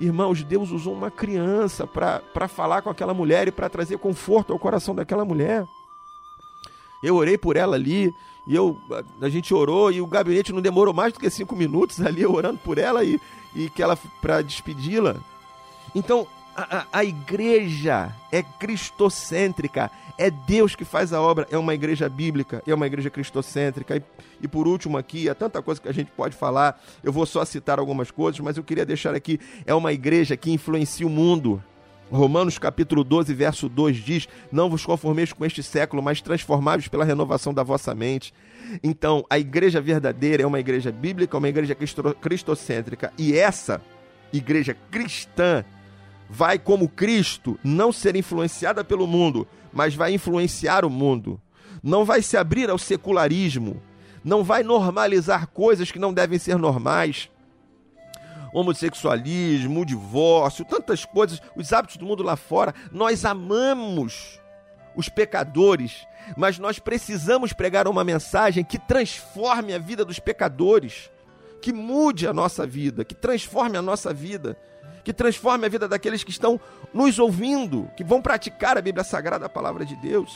Irmãos, 0.00 0.42
Deus 0.42 0.70
usou 0.70 0.94
uma 0.94 1.10
criança 1.10 1.86
para 1.86 2.48
falar 2.48 2.80
com 2.80 2.88
aquela 2.88 3.12
mulher 3.12 3.48
e 3.48 3.52
para 3.52 3.68
trazer 3.68 3.98
conforto 3.98 4.50
ao 4.50 4.58
coração 4.58 4.94
daquela 4.94 5.26
mulher. 5.26 5.62
Eu 7.02 7.16
orei 7.16 7.36
por 7.36 7.54
ela 7.54 7.76
ali, 7.76 8.10
e 8.46 8.54
eu, 8.54 8.78
a, 9.20 9.28
gente 9.28 9.54
orou 9.54 9.90
e 9.90 10.00
o 10.00 10.06
gabinete 10.06 10.52
não 10.52 10.60
demorou 10.60 10.92
mais 10.92 11.12
do 11.12 11.20
que 11.20 11.30
cinco 11.30 11.56
minutos 11.56 12.00
ali 12.00 12.24
orando 12.26 12.58
por 12.58 12.78
ela 12.78 13.02
e, 13.02 13.18
e 13.54 13.70
que 13.70 13.82
ela 13.82 13.96
para 14.20 14.42
despedi-la. 14.42 15.16
Então 15.94 16.26
a, 16.54 16.78
a, 16.78 16.86
a, 16.92 17.04
igreja 17.04 18.14
é 18.30 18.42
cristocêntrica, 18.42 19.90
é 20.16 20.30
Deus 20.30 20.76
que 20.76 20.84
faz 20.84 21.12
a 21.12 21.20
obra, 21.20 21.48
é 21.50 21.58
uma 21.58 21.74
igreja 21.74 22.08
bíblica, 22.08 22.62
é 22.66 22.74
uma 22.74 22.86
igreja 22.86 23.10
cristocêntrica. 23.10 23.96
E, 23.96 24.02
e 24.42 24.48
por 24.48 24.68
último 24.68 24.96
aqui, 24.96 25.28
há 25.28 25.34
tanta 25.34 25.60
coisa 25.62 25.80
que 25.80 25.88
a 25.88 25.92
gente 25.92 26.10
pode 26.12 26.36
falar, 26.36 26.80
eu 27.02 27.12
vou 27.12 27.26
só 27.26 27.44
citar 27.44 27.78
algumas 27.78 28.10
coisas, 28.10 28.40
mas 28.40 28.56
eu 28.56 28.62
queria 28.62 28.86
deixar 28.86 29.14
aqui, 29.14 29.40
é 29.66 29.74
uma 29.74 29.92
igreja 29.92 30.36
que 30.36 30.52
influencia 30.52 31.06
o 31.06 31.10
mundo. 31.10 31.62
Romanos 32.14 32.58
capítulo 32.58 33.02
12, 33.02 33.34
verso 33.34 33.68
2 33.68 33.96
diz: 33.96 34.28
Não 34.52 34.70
vos 34.70 34.86
conformeis 34.86 35.32
com 35.32 35.44
este 35.44 35.62
século, 35.64 36.00
mas 36.00 36.20
transformáveis 36.20 36.86
pela 36.86 37.04
renovação 37.04 37.52
da 37.52 37.64
vossa 37.64 37.92
mente. 37.92 38.32
Então, 38.82 39.26
a 39.28 39.36
igreja 39.36 39.80
verdadeira 39.80 40.44
é 40.44 40.46
uma 40.46 40.60
igreja 40.60 40.92
bíblica, 40.92 41.36
uma 41.36 41.48
igreja 41.48 41.76
cristocêntrica. 42.20 43.12
E 43.18 43.36
essa 43.36 43.82
igreja 44.32 44.76
cristã 44.92 45.64
vai, 46.30 46.56
como 46.56 46.88
Cristo, 46.88 47.58
não 47.64 47.92
ser 47.92 48.14
influenciada 48.14 48.84
pelo 48.84 49.08
mundo, 49.08 49.46
mas 49.72 49.94
vai 49.94 50.14
influenciar 50.14 50.84
o 50.84 50.90
mundo. 50.90 51.40
Não 51.82 52.04
vai 52.04 52.22
se 52.22 52.36
abrir 52.36 52.70
ao 52.70 52.78
secularismo. 52.78 53.82
Não 54.22 54.44
vai 54.44 54.62
normalizar 54.62 55.48
coisas 55.48 55.90
que 55.90 55.98
não 55.98 56.14
devem 56.14 56.38
ser 56.38 56.56
normais 56.56 57.28
homossexualismo, 58.54 59.80
o 59.80 59.84
divórcio, 59.84 60.64
tantas 60.64 61.04
coisas, 61.04 61.42
os 61.56 61.72
hábitos 61.72 61.96
do 61.96 62.06
mundo 62.06 62.22
lá 62.22 62.36
fora. 62.36 62.72
Nós 62.92 63.24
amamos 63.24 64.40
os 64.94 65.08
pecadores, 65.08 66.06
mas 66.36 66.58
nós 66.58 66.78
precisamos 66.78 67.52
pregar 67.52 67.88
uma 67.88 68.04
mensagem 68.04 68.64
que 68.64 68.78
transforme 68.78 69.74
a 69.74 69.78
vida 69.78 70.04
dos 70.04 70.20
pecadores, 70.20 71.10
que 71.60 71.72
mude 71.72 72.28
a 72.28 72.32
nossa 72.32 72.64
vida, 72.64 73.04
que 73.04 73.14
transforme 73.14 73.76
a 73.76 73.82
nossa 73.82 74.14
vida, 74.14 74.56
que 75.02 75.12
transforme 75.12 75.66
a 75.66 75.68
vida 75.68 75.88
daqueles 75.88 76.22
que 76.22 76.30
estão 76.30 76.60
nos 76.92 77.18
ouvindo, 77.18 77.90
que 77.96 78.04
vão 78.04 78.22
praticar 78.22 78.78
a 78.78 78.82
Bíblia 78.82 79.02
Sagrada, 79.02 79.46
a 79.46 79.50
palavra 79.50 79.84
de 79.84 79.96
Deus. 79.96 80.32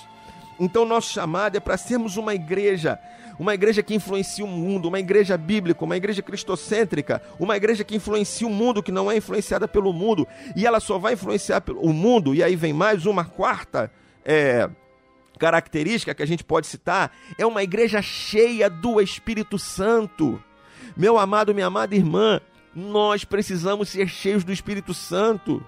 Então, 0.58 0.84
nosso 0.84 1.12
chamado 1.12 1.56
é 1.56 1.60
para 1.60 1.76
sermos 1.76 2.16
uma 2.16 2.34
igreja 2.34 2.98
uma 3.38 3.54
igreja 3.54 3.82
que 3.82 3.94
influencia 3.94 4.44
o 4.44 4.48
mundo, 4.48 4.88
uma 4.88 4.98
igreja 4.98 5.36
bíblica, 5.36 5.84
uma 5.84 5.96
igreja 5.96 6.20
cristocêntrica, 6.20 7.22
uma 7.38 7.56
igreja 7.56 7.84
que 7.84 7.94
influencia 7.94 8.46
o 8.46 8.50
mundo, 8.50 8.82
que 8.82 8.90
não 8.90 9.10
é 9.10 9.16
influenciada 9.16 9.68
pelo 9.68 9.92
mundo, 9.92 10.26
e 10.56 10.66
ela 10.66 10.80
só 10.80 10.98
vai 10.98 11.12
influenciar 11.14 11.62
o 11.76 11.92
mundo, 11.92 12.34
e 12.34 12.42
aí 12.42 12.56
vem 12.56 12.72
mais 12.72 13.06
uma 13.06 13.24
quarta 13.24 13.90
é, 14.24 14.68
característica 15.38 16.14
que 16.14 16.22
a 16.22 16.26
gente 16.26 16.42
pode 16.42 16.66
citar, 16.66 17.12
é 17.38 17.46
uma 17.46 17.62
igreja 17.62 18.02
cheia 18.02 18.68
do 18.68 19.00
Espírito 19.00 19.58
Santo. 19.58 20.42
Meu 20.96 21.16
amado, 21.16 21.54
minha 21.54 21.66
amada 21.66 21.94
irmã, 21.94 22.40
nós 22.74 23.24
precisamos 23.24 23.88
ser 23.88 24.08
cheios 24.08 24.42
do 24.42 24.52
Espírito 24.52 24.92
Santo. 24.92 25.64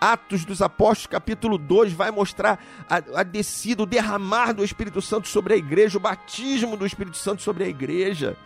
Atos 0.00 0.44
dos 0.44 0.62
Apóstolos, 0.62 1.06
capítulo 1.06 1.58
2, 1.58 1.92
vai 1.92 2.10
mostrar 2.10 2.62
a, 2.88 3.20
a 3.20 3.22
descida, 3.22 3.82
o 3.82 3.86
derramar 3.86 4.52
do 4.52 4.64
Espírito 4.64 5.00
Santo 5.00 5.28
sobre 5.28 5.54
a 5.54 5.56
igreja, 5.56 5.98
o 5.98 6.00
batismo 6.00 6.76
do 6.76 6.86
Espírito 6.86 7.16
Santo 7.16 7.42
sobre 7.42 7.64
a 7.64 7.68
igreja. 7.68 8.36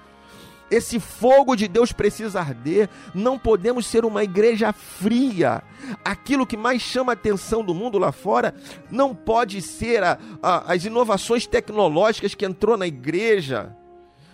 Esse 0.70 0.99
fogo 0.99 1.55
de 1.55 1.68
Deus 1.68 1.93
precisa 1.93 2.41
arder. 2.41 2.89
Não 3.14 3.39
podemos 3.39 3.87
ser 3.87 4.05
uma 4.05 4.24
igreja 4.24 4.72
fria. 4.72 5.62
Aquilo 6.05 6.47
que 6.47 6.57
mais 6.57 6.82
chama 6.82 7.12
a 7.12 7.14
atenção 7.14 7.64
do 7.64 7.72
mundo 7.72 7.99
lá 7.99 8.11
fora 8.11 8.55
não 8.91 9.14
pode 9.14 9.62
ser 9.62 10.03
a, 10.03 10.18
a, 10.43 10.72
as 10.72 10.84
inovações 10.84 11.47
tecnológicas 11.47 12.34
que 12.34 12.45
entrou 12.45 12.76
na 12.76 12.87
igreja 12.87 13.76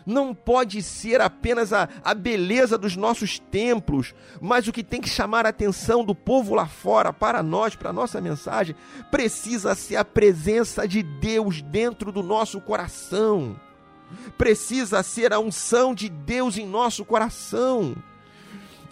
não 0.07 0.35
pode 0.35 0.83
ser 0.83 1.21
apenas 1.21 1.73
a, 1.73 1.89
a 2.05 2.15
beleza 2.15 2.77
dos 2.77 2.97
nossos 2.97 3.39
templos, 3.39 4.15
mas 4.41 4.67
o 4.67 4.73
que 4.73 4.83
tem 4.83 5.01
que 5.01 5.09
chamar 5.09 5.47
a 5.47 5.51
atenção 5.51 6.05
do 6.05 6.15
povo 6.15 6.55
lá 6.55 6.67
fora 6.67 7.13
para 7.13 7.43
nós, 7.43 7.75
para 7.75 7.91
a 7.91 7.93
nossa 7.93 8.21
mensagem, 8.21 8.75
precisa 9.11 9.75
ser 9.75 9.97
a 9.97 10.05
presença 10.05 10.87
de 10.87 11.03
Deus 11.03 11.63
dentro 11.63 12.13
do 12.13 12.23
nosso 12.23 12.61
coração. 12.61 13.57
Precisa 14.37 15.03
ser 15.03 15.33
a 15.33 15.41
unção 15.41 15.95
de 15.95 16.09
Deus 16.09 16.59
em 16.59 16.67
nosso 16.67 17.05
coração. 17.05 17.95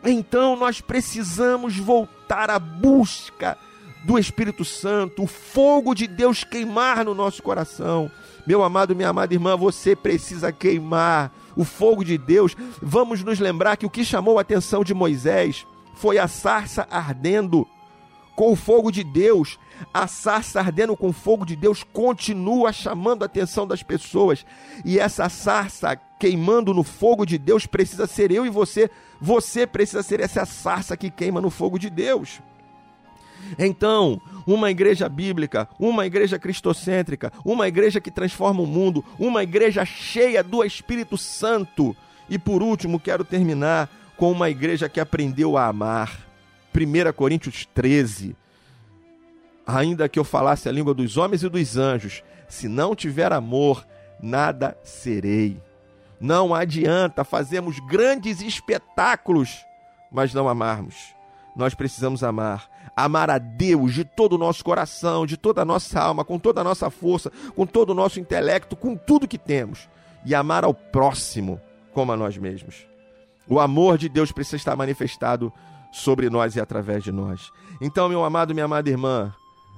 Então 0.04 0.56
nós 0.56 0.80
precisamos 0.80 1.76
voltar 1.76 2.48
à 2.48 2.58
busca 2.58 3.58
do 4.04 4.18
Espírito 4.18 4.64
Santo, 4.64 5.24
o 5.24 5.26
fogo 5.26 5.94
de 5.94 6.06
Deus 6.06 6.42
queimar 6.42 7.04
no 7.04 7.14
nosso 7.14 7.42
coração. 7.42 8.11
Meu 8.51 8.64
amado, 8.64 8.96
minha 8.96 9.11
amada 9.11 9.32
irmã, 9.32 9.57
você 9.57 9.94
precisa 9.94 10.51
queimar 10.51 11.32
o 11.55 11.62
fogo 11.62 12.05
de 12.05 12.18
Deus. 12.18 12.57
Vamos 12.82 13.22
nos 13.22 13.38
lembrar 13.38 13.76
que 13.76 13.86
o 13.86 13.90
que 13.90 14.05
chamou 14.05 14.38
a 14.38 14.40
atenção 14.40 14.82
de 14.82 14.92
Moisés 14.92 15.64
foi 15.94 16.18
a 16.18 16.26
sarça 16.26 16.84
ardendo 16.90 17.64
com 18.34 18.51
o 18.51 18.57
fogo 18.57 18.90
de 18.90 19.05
Deus. 19.05 19.57
A 19.94 20.09
sarça 20.09 20.59
ardendo 20.59 20.96
com 20.96 21.11
o 21.11 21.12
fogo 21.12 21.46
de 21.46 21.55
Deus 21.55 21.84
continua 21.84 22.72
chamando 22.72 23.22
a 23.22 23.26
atenção 23.26 23.68
das 23.68 23.84
pessoas. 23.84 24.44
E 24.84 24.98
essa 24.98 25.28
sarça 25.28 25.94
queimando 26.18 26.74
no 26.74 26.82
fogo 26.82 27.24
de 27.24 27.38
Deus 27.38 27.66
precisa 27.66 28.05
ser 28.09 28.32
eu 28.32 28.44
e 28.44 28.51
você. 28.51 28.90
Você 29.20 29.64
precisa 29.64 30.03
ser 30.03 30.18
essa 30.18 30.44
sarça 30.44 30.96
que 30.96 31.09
queima 31.09 31.40
no 31.40 31.51
fogo 31.51 31.78
de 31.78 31.88
Deus. 31.88 32.40
Então, 33.59 34.20
uma 34.47 34.70
igreja 34.70 35.09
bíblica, 35.09 35.68
uma 35.78 36.07
igreja 36.07 36.38
cristocêntrica, 36.38 37.32
uma 37.45 37.68
igreja 37.68 38.01
que 38.01 38.11
transforma 38.11 38.62
o 38.62 38.66
mundo, 38.66 39.05
uma 39.18 39.43
igreja 39.43 39.84
cheia 39.84 40.43
do 40.43 40.64
Espírito 40.64 41.16
Santo. 41.16 41.97
E 42.28 42.38
por 42.38 42.62
último, 42.62 43.01
quero 43.01 43.24
terminar 43.24 43.88
com 44.16 44.30
uma 44.30 44.51
igreja 44.51 44.88
que 44.88 45.01
aprendeu 45.01 45.57
a 45.57 45.66
amar. 45.66 46.26
1 46.74 47.12
Coríntios 47.12 47.66
13. 47.74 48.36
Ainda 49.66 50.09
que 50.09 50.18
eu 50.18 50.24
falasse 50.24 50.68
a 50.68 50.72
língua 50.72 50.95
dos 50.95 51.16
homens 51.16 51.43
e 51.43 51.49
dos 51.49 51.76
anjos, 51.76 52.22
se 52.49 52.68
não 52.68 52.95
tiver 52.95 53.32
amor, 53.32 53.86
nada 54.20 54.76
serei. 54.82 55.61
Não 56.20 56.55
adianta 56.55 57.24
fazermos 57.24 57.78
grandes 57.80 58.41
espetáculos, 58.43 59.64
mas 60.11 60.34
não 60.34 60.49
amarmos. 60.49 61.14
Nós 61.57 61.74
precisamos 61.74 62.22
amar 62.22 62.68
amar 62.97 63.30
a 63.30 63.38
Deus 63.38 63.95
de 63.95 64.05
todo 64.05 64.34
o 64.34 64.38
nosso 64.38 64.64
coração, 64.64 65.26
de 65.26 65.36
toda 65.36 65.62
a 65.62 65.64
nossa 65.64 66.01
alma, 66.01 66.24
com 66.24 66.38
toda 66.38 66.61
a 66.61 66.64
nossa 66.64 66.91
força, 66.91 67.30
com 67.55 67.66
todo 67.66 67.91
o 67.91 67.95
nosso 67.95 68.20
intelecto, 68.20 68.76
com 68.76 68.97
tudo 68.97 69.28
que 69.28 69.38
temos, 69.38 69.88
e 70.24 70.34
amar 70.34 70.64
ao 70.64 70.74
próximo 70.74 71.61
como 71.93 72.12
a 72.12 72.16
nós 72.16 72.36
mesmos. 72.36 72.86
O 73.49 73.59
amor 73.59 73.99
de 73.99 74.09
Deus 74.09 74.30
precisa 74.30 74.57
estar 74.57 74.76
manifestado 74.76 75.53
sobre 75.93 76.30
nós 76.30 76.55
e 76.55 76.61
através 76.61 77.03
de 77.03 77.11
nós. 77.11 77.51
Então, 77.80 78.09
meu 78.09 78.24
amado, 78.24 78.55
minha 78.55 78.66
amada 78.66 78.88
irmã, 78.88 79.34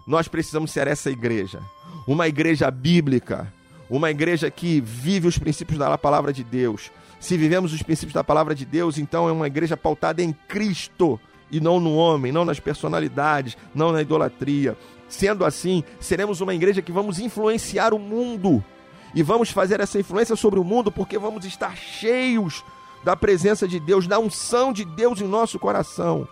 nós 0.07 0.29
precisamos 0.29 0.71
ser 0.71 0.87
essa 0.87 1.11
igreja, 1.11 1.61
uma 2.07 2.29
igreja 2.29 2.71
bíblica, 2.71 3.53
uma 3.89 4.11
igreja 4.11 4.51
que 4.51 4.81
vive 4.81 5.29
os 5.29 5.39
princípios 5.39 5.79
da 5.79 5.97
palavra 5.97 6.33
de 6.33 6.43
Deus. 6.43 6.91
Se 7.21 7.37
vivemos 7.37 7.73
os 7.73 7.83
princípios 7.83 8.15
da 8.15 8.25
palavra 8.25 8.55
de 8.55 8.65
Deus, 8.65 8.99
então 8.99 9.29
é 9.29 9.33
uma 9.33 9.47
igreja 9.47 9.77
pautada 9.77 10.23
em 10.23 10.33
Cristo 10.33 11.21
e 11.53 11.61
não 11.61 11.79
no 11.79 11.95
homem, 11.95 12.33
não 12.33 12.47
nas 12.47 12.59
personalidades, 12.59 13.57
não 13.75 13.93
na 13.93 14.01
idolatria. 14.01 14.77
Sendo 15.07 15.45
assim, 15.45 15.85
seremos 16.01 16.41
uma 16.41 16.55
igreja 16.55 16.81
que 16.81 16.91
vamos 16.91 17.19
influenciar 17.19 17.93
o 17.93 17.99
mundo. 17.99 18.65
E 19.15 19.23
vamos 19.23 19.51
fazer 19.51 19.79
essa 19.79 20.01
influência 20.01 20.35
sobre 20.35 20.59
o 20.59 20.65
mundo 20.65 20.91
porque 20.91 21.19
vamos 21.19 21.45
estar 21.45 21.77
cheios 21.77 22.65
da 23.05 23.15
presença 23.15 23.69
de 23.69 23.79
Deus, 23.79 24.07
da 24.07 24.19
unção 24.19 24.73
de 24.73 24.87
Deus 24.87 25.21
em 25.21 25.29
nosso 25.29 25.59
coração. 25.59 26.27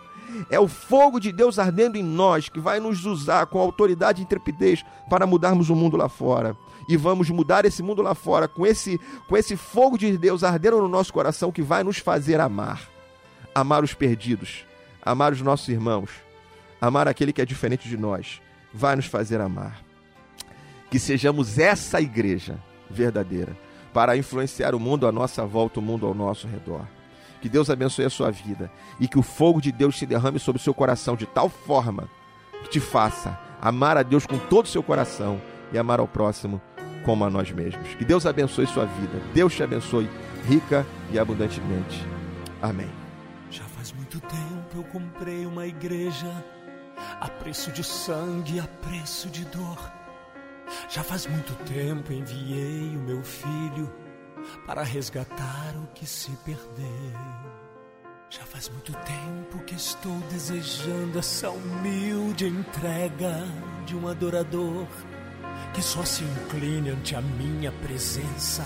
É 0.49 0.59
o 0.59 0.69
fogo 0.69 1.21
de 1.21 1.33
Deus 1.33 1.59
ardendo 1.59 1.97
em 1.97 2.03
nós 2.03 2.49
que 2.49 2.61
vai 2.61 2.81
nos 2.81 3.05
usar 3.05 3.47
com 3.47 3.59
autoridade 3.59 4.23
e 4.23 4.25
intrepidez 4.25 4.83
para 5.11 5.27
mudarmos 5.27 5.69
o 5.69 5.75
mundo 5.75 5.97
lá 5.97 6.09
fora. 6.09 6.57
E 6.89 6.97
vamos 6.97 7.29
mudar 7.29 7.67
esse 7.67 7.83
mundo 7.83 8.01
lá 8.01 8.15
fora 8.15 8.49
com 8.49 8.67
esse, 8.67 8.99
com 9.29 9.37
esse 9.37 9.57
fogo 9.57 9.99
de 9.99 10.17
Deus 10.17 10.43
ardendo 10.43 10.81
no 10.81 10.89
nosso 10.89 11.13
coração 11.13 11.53
que 11.53 11.61
vai 11.61 11.85
nos 11.85 11.99
fazer 11.99 12.41
amar. 12.41 12.89
Amar 13.55 13.83
os 13.83 13.93
perdidos, 13.93 14.65
amar 15.03 15.33
os 15.33 15.41
nossos 15.41 15.69
irmãos, 15.69 16.11
amar 16.81 17.09
aquele 17.09 17.33
que 17.33 17.43
é 17.43 17.47
diferente 17.47 17.89
de 17.89 17.97
nós, 17.97 18.41
vai 18.73 18.97
nos 18.97 19.07
fazer 19.07 19.41
amar. 19.41 19.81
Que 20.91 20.99
sejamos 20.99 21.59
essa 21.59 22.01
igreja 22.01 22.59
verdadeira 22.89 23.57
para 23.93 24.17
influenciar 24.17 24.75
o 24.75 24.81
mundo 24.81 25.07
à 25.07 25.13
nossa 25.13 25.45
volta, 25.45 25.81
o 25.81 25.83
mundo 25.83 26.07
ao 26.07 26.15
nosso 26.15 26.47
redor. 26.47 26.87
Que 27.41 27.49
Deus 27.49 27.71
abençoe 27.71 28.05
a 28.05 28.11
sua 28.11 28.31
vida 28.31 28.71
e 28.99 29.09
que 29.09 29.19
o 29.19 29.23
fogo 29.23 29.61
de 29.61 29.73
Deus 29.73 29.99
se 29.99 30.05
derrame 30.05 30.39
sobre 30.39 30.61
o 30.61 30.63
seu 30.63 30.75
coração 30.75 31.17
de 31.17 31.27
tal 31.27 31.49
forma 31.49 32.09
que 32.63 32.71
te 32.71 32.81
faça 32.81 33.39
amar 33.61 33.97
a 33.97 34.03
Deus 34.03 34.27
com 34.27 34.39
todo 34.39 34.67
o 34.67 34.69
seu 34.69 34.83
coração 34.83 35.41
e 35.73 35.79
amar 35.79 36.01
ao 36.01 36.09
próximo 36.09 36.61
como 37.05 37.25
a 37.25 37.31
nós 37.31 37.51
mesmos. 37.51 37.95
Que 37.95 38.05
Deus 38.05 38.27
abençoe 38.27 38.67
sua 38.67 38.85
vida. 38.85 39.21
Deus 39.33 39.55
te 39.55 39.63
abençoe 39.63 40.09
rica 40.47 40.87
e 41.13 41.19
abundantemente. 41.19 42.05
Amém. 42.61 42.91
Já 43.51 43.65
faz 43.65 43.93
muito 43.93 44.21
tempo 44.21 44.50
eu 44.77 44.85
comprei 44.85 45.47
uma 45.47 45.67
igreja 45.67 46.45
a 47.21 47.29
preço 47.29 47.73
de 47.73 47.83
sangue, 47.83 48.61
a 48.61 48.67
preço 48.67 49.29
de 49.29 49.45
dor. 49.47 49.93
Já 50.89 51.03
faz 51.03 51.27
muito 51.27 51.55
tempo 51.65 52.13
enviei 52.13 52.97
o 52.97 53.01
meu 53.01 53.23
filho 53.23 53.93
para 54.67 54.83
resgatar 54.83 55.75
o 55.77 55.87
que 55.95 56.07
se 56.07 56.31
perdeu. 56.45 57.41
Já 58.29 58.45
faz 58.45 58.69
muito 58.69 58.93
tempo 58.93 59.65
que 59.65 59.75
estou 59.75 60.17
desejando 60.31 61.19
essa 61.19 61.51
humilde 61.51 62.47
entrega 62.47 63.45
de 63.85 63.97
um 63.97 64.07
adorador 64.07 64.87
que 65.75 65.83
só 65.83 66.05
se 66.05 66.23
incline 66.23 66.91
ante 66.91 67.17
a 67.17 67.21
minha 67.21 67.73
presença 67.73 68.65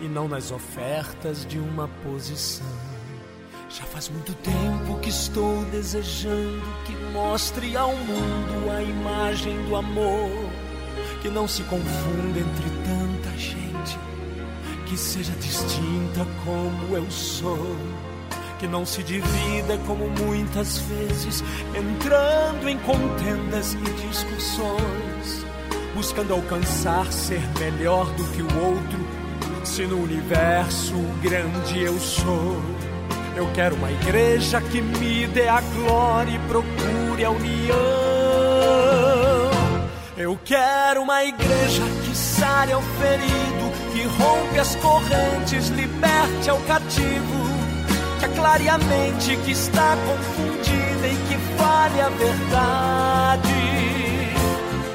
e 0.00 0.08
não 0.08 0.28
nas 0.28 0.50
ofertas 0.50 1.46
de 1.46 1.58
uma 1.58 1.88
posição. 2.02 2.87
Já 3.70 3.84
faz 3.84 4.08
muito 4.08 4.32
tempo 4.36 4.98
que 5.02 5.10
estou 5.10 5.62
desejando 5.66 6.62
que 6.86 6.96
mostre 7.12 7.76
ao 7.76 7.94
mundo 7.94 8.70
a 8.74 8.82
imagem 8.82 9.62
do 9.66 9.76
amor, 9.76 10.30
que 11.20 11.28
não 11.28 11.46
se 11.46 11.62
confunda 11.64 12.40
entre 12.40 12.70
tanta 12.82 13.36
gente, 13.36 13.98
que 14.86 14.96
seja 14.96 15.32
distinta 15.32 16.26
como 16.46 16.96
eu 16.96 17.10
sou, 17.10 17.76
que 18.58 18.66
não 18.66 18.86
se 18.86 19.02
divida 19.02 19.76
como 19.86 20.08
muitas 20.08 20.78
vezes, 20.78 21.44
entrando 21.76 22.70
em 22.70 22.78
contendas 22.78 23.74
e 23.74 24.08
discussões, 24.08 25.44
buscando 25.94 26.32
alcançar 26.32 27.12
ser 27.12 27.42
melhor 27.58 28.06
do 28.14 28.24
que 28.28 28.40
o 28.40 28.64
outro, 28.64 29.06
se 29.62 29.86
no 29.86 30.02
universo 30.02 30.94
grande 31.20 31.82
eu 31.82 32.00
sou 32.00 32.56
eu 33.38 33.48
quero 33.54 33.76
uma 33.76 33.90
igreja 33.92 34.60
que 34.60 34.82
me 34.82 35.28
dê 35.28 35.46
a 35.46 35.60
glória 35.60 36.32
e 36.32 36.38
procure 36.40 37.24
a 37.24 37.30
união. 37.30 37.76
Eu 40.16 40.36
quero 40.44 41.02
uma 41.02 41.24
igreja 41.24 41.84
que 42.04 42.16
sare 42.16 42.72
ao 42.72 42.82
ferido, 42.82 43.92
que 43.92 44.02
rompe 44.20 44.58
as 44.58 44.74
correntes, 44.76 45.68
liberte 45.68 46.50
ao 46.50 46.58
cativo, 46.62 47.44
que 48.18 48.24
aclare 48.24 48.68
a 48.68 48.76
mente 48.76 49.36
que 49.36 49.52
está 49.52 49.96
confundida 50.04 51.06
e 51.06 51.16
que 51.28 51.38
fale 51.56 52.00
a 52.00 52.08
verdade. 52.08 53.52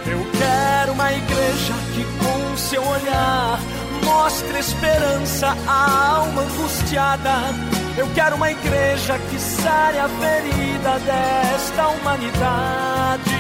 Eu 0.06 0.20
quero 0.38 0.92
uma 0.92 1.14
igreja 1.14 1.74
que 1.96 2.04
com 2.20 2.58
seu 2.58 2.84
olhar 2.86 3.58
mostre 4.04 4.60
esperança 4.60 5.56
à 5.66 6.18
alma 6.18 6.42
angustiada 6.42 7.83
eu 7.98 8.08
quero 8.16 8.36
uma 8.36 8.52
igreja 8.52 9.20
que 9.30 9.40
sare 9.40 10.00
a 10.00 10.10
ferida 10.10 11.00
desta 11.00 11.88
humanidade. 11.90 13.32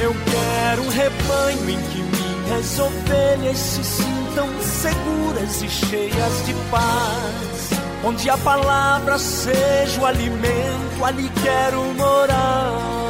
Eu 0.00 0.14
quero 0.14 0.82
um 0.82 0.88
rebanho 0.88 1.70
em 1.70 1.82
que 1.82 2.02
minhas 2.02 2.78
ovelhas 2.78 3.58
se 3.58 3.84
sintam 3.84 4.48
seguras 4.60 5.62
e 5.62 5.68
cheias 5.68 6.46
de 6.46 6.54
paz. 6.70 7.70
Onde 8.04 8.30
a 8.30 8.38
palavra 8.38 9.18
seja 9.18 10.00
o 10.00 10.06
alimento, 10.06 11.04
ali 11.04 11.30
quero 11.42 11.82
morar. 11.94 13.09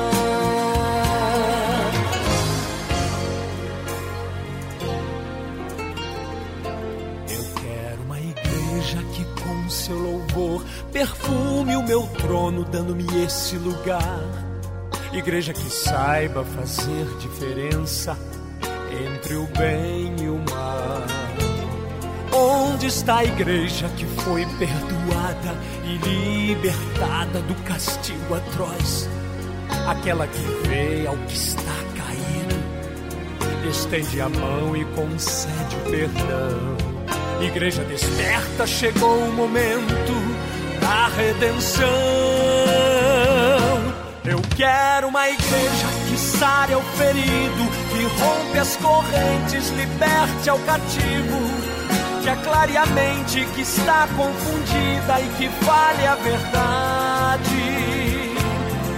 Seu 9.91 9.99
louvor, 9.99 10.65
perfume 10.93 11.75
o 11.75 11.83
meu 11.83 12.03
trono, 12.07 12.65
dando-me 12.65 13.05
esse 13.25 13.57
lugar. 13.57 14.23
Igreja 15.13 15.53
que 15.53 15.69
saiba 15.69 16.45
fazer 16.45 17.07
diferença 17.19 18.17
entre 19.05 19.35
o 19.35 19.49
bem 19.49 20.15
e 20.23 20.29
o 20.29 20.39
mal. 20.49 21.03
Onde 22.33 22.87
está 22.87 23.19
a 23.19 23.25
igreja 23.25 23.89
que 23.97 24.07
foi 24.07 24.47
perdoada 24.61 25.59
e 25.85 25.99
libertada 25.99 27.41
do 27.41 27.55
castigo 27.65 28.37
atroz? 28.37 29.09
Aquela 29.89 30.29
que 30.29 30.69
vê 30.69 31.05
ao 31.09 31.17
que 31.17 31.35
está 31.35 31.75
caído, 31.97 33.69
estende 33.69 34.21
a 34.21 34.29
mão 34.29 34.77
e 34.77 34.85
concede 34.85 35.75
o 35.75 35.91
perdão. 35.91 36.90
Igreja 37.41 37.83
desperta, 37.85 38.67
chegou 38.67 39.19
o 39.19 39.33
momento 39.33 40.13
da 40.81 41.09
redenção. 41.09 41.89
Eu 44.25 44.41
quero 44.57 45.09
uma 45.09 45.29
igreja 45.29 45.87
que 46.09 46.19
sare 46.19 46.75
ao 46.75 46.83
ferido, 46.83 47.71
que 47.91 48.03
rompe 48.23 48.59
as 48.59 48.77
correntes, 48.77 49.71
liberte 49.71 50.51
ao 50.51 50.59
cativo 50.61 51.71
que 52.23 52.29
aclare 52.29 52.77
a 52.77 52.87
mente 52.87 53.47
que 53.55 53.63
está 53.63 54.07
confundida 54.17 55.21
e 55.21 55.29
que 55.39 55.49
fale 55.65 56.07
a 56.07 56.15
verdade. 56.17 57.51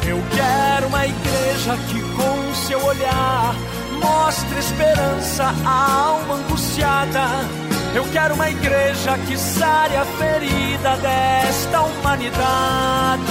Eu 0.09 0.21
quero 0.35 0.89
uma 0.89 1.07
igreja 1.07 1.77
que 1.89 2.01
com 2.17 2.55
seu 2.67 2.85
olhar 2.85 3.55
mostre 4.01 4.59
esperança 4.59 5.55
à 5.65 6.05
alma 6.07 6.35
angustiada. 6.35 7.62
Eu 7.95 8.05
quero 8.11 8.35
uma 8.35 8.49
igreja 8.49 9.19
que 9.27 9.37
sare 9.37 9.97
a 9.97 10.05
ferida 10.05 10.97
desta 10.97 11.83
humanidade. 11.83 13.23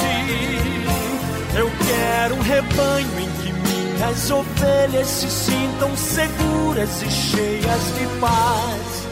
Eu 1.57 1.69
quero 1.87 2.35
um 2.35 2.41
rebanho 2.41 3.19
em 3.19 3.29
que 3.41 3.51
minhas 3.51 4.29
ovelhas 4.29 5.07
se 5.07 5.29
sintam 5.29 5.97
seguras 5.97 7.01
e 7.01 7.09
cheias 7.09 7.81
de 7.97 8.19
paz. 8.19 9.07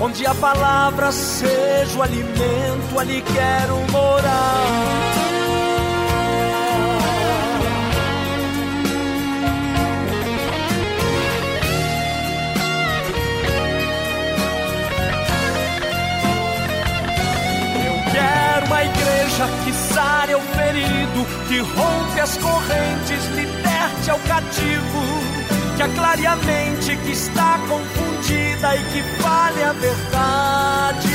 Onde 0.00 0.24
a 0.24 0.34
palavra 0.34 1.10
seja 1.10 1.98
o 1.98 2.02
alimento, 2.02 2.98
ali 2.98 3.22
quero 3.22 3.76
morar. 3.90 5.41
Que 21.48 21.58
rompe 21.60 22.20
as 22.20 22.36
correntes, 22.36 23.24
liberte 23.34 24.10
ao 24.10 24.18
cativo 24.20 25.22
que 25.76 25.82
aclare 25.82 26.26
a 26.26 26.36
mente 26.36 26.96
que 26.96 27.12
está 27.12 27.58
confundida 27.68 28.76
e 28.76 28.84
que 28.92 29.02
fale 29.22 29.62
a 29.62 29.72
verdade. 29.72 31.08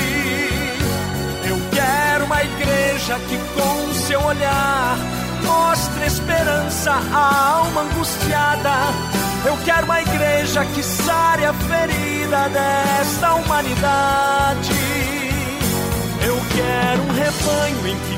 Eu 1.48 1.58
quero 1.72 2.26
uma 2.26 2.44
igreja 2.44 3.20
que 3.30 3.38
com 3.56 3.94
seu 3.94 4.22
olhar 4.22 4.98
mostre 5.44 6.06
esperança 6.06 6.92
à 7.14 7.56
alma 7.60 7.82
angustiada. 7.82 8.74
Eu 9.46 9.58
quero 9.64 9.86
uma 9.86 10.02
igreja 10.02 10.66
que 10.66 10.84
sare 10.84 11.46
a 11.46 11.54
ferida 11.54 12.50
desta 12.50 13.36
humanidade. 13.36 14.74
Eu 16.26 16.36
quero 16.56 17.04
um 17.04 17.14
rebanho 17.14 17.88
em 17.88 17.96
que 17.96 18.17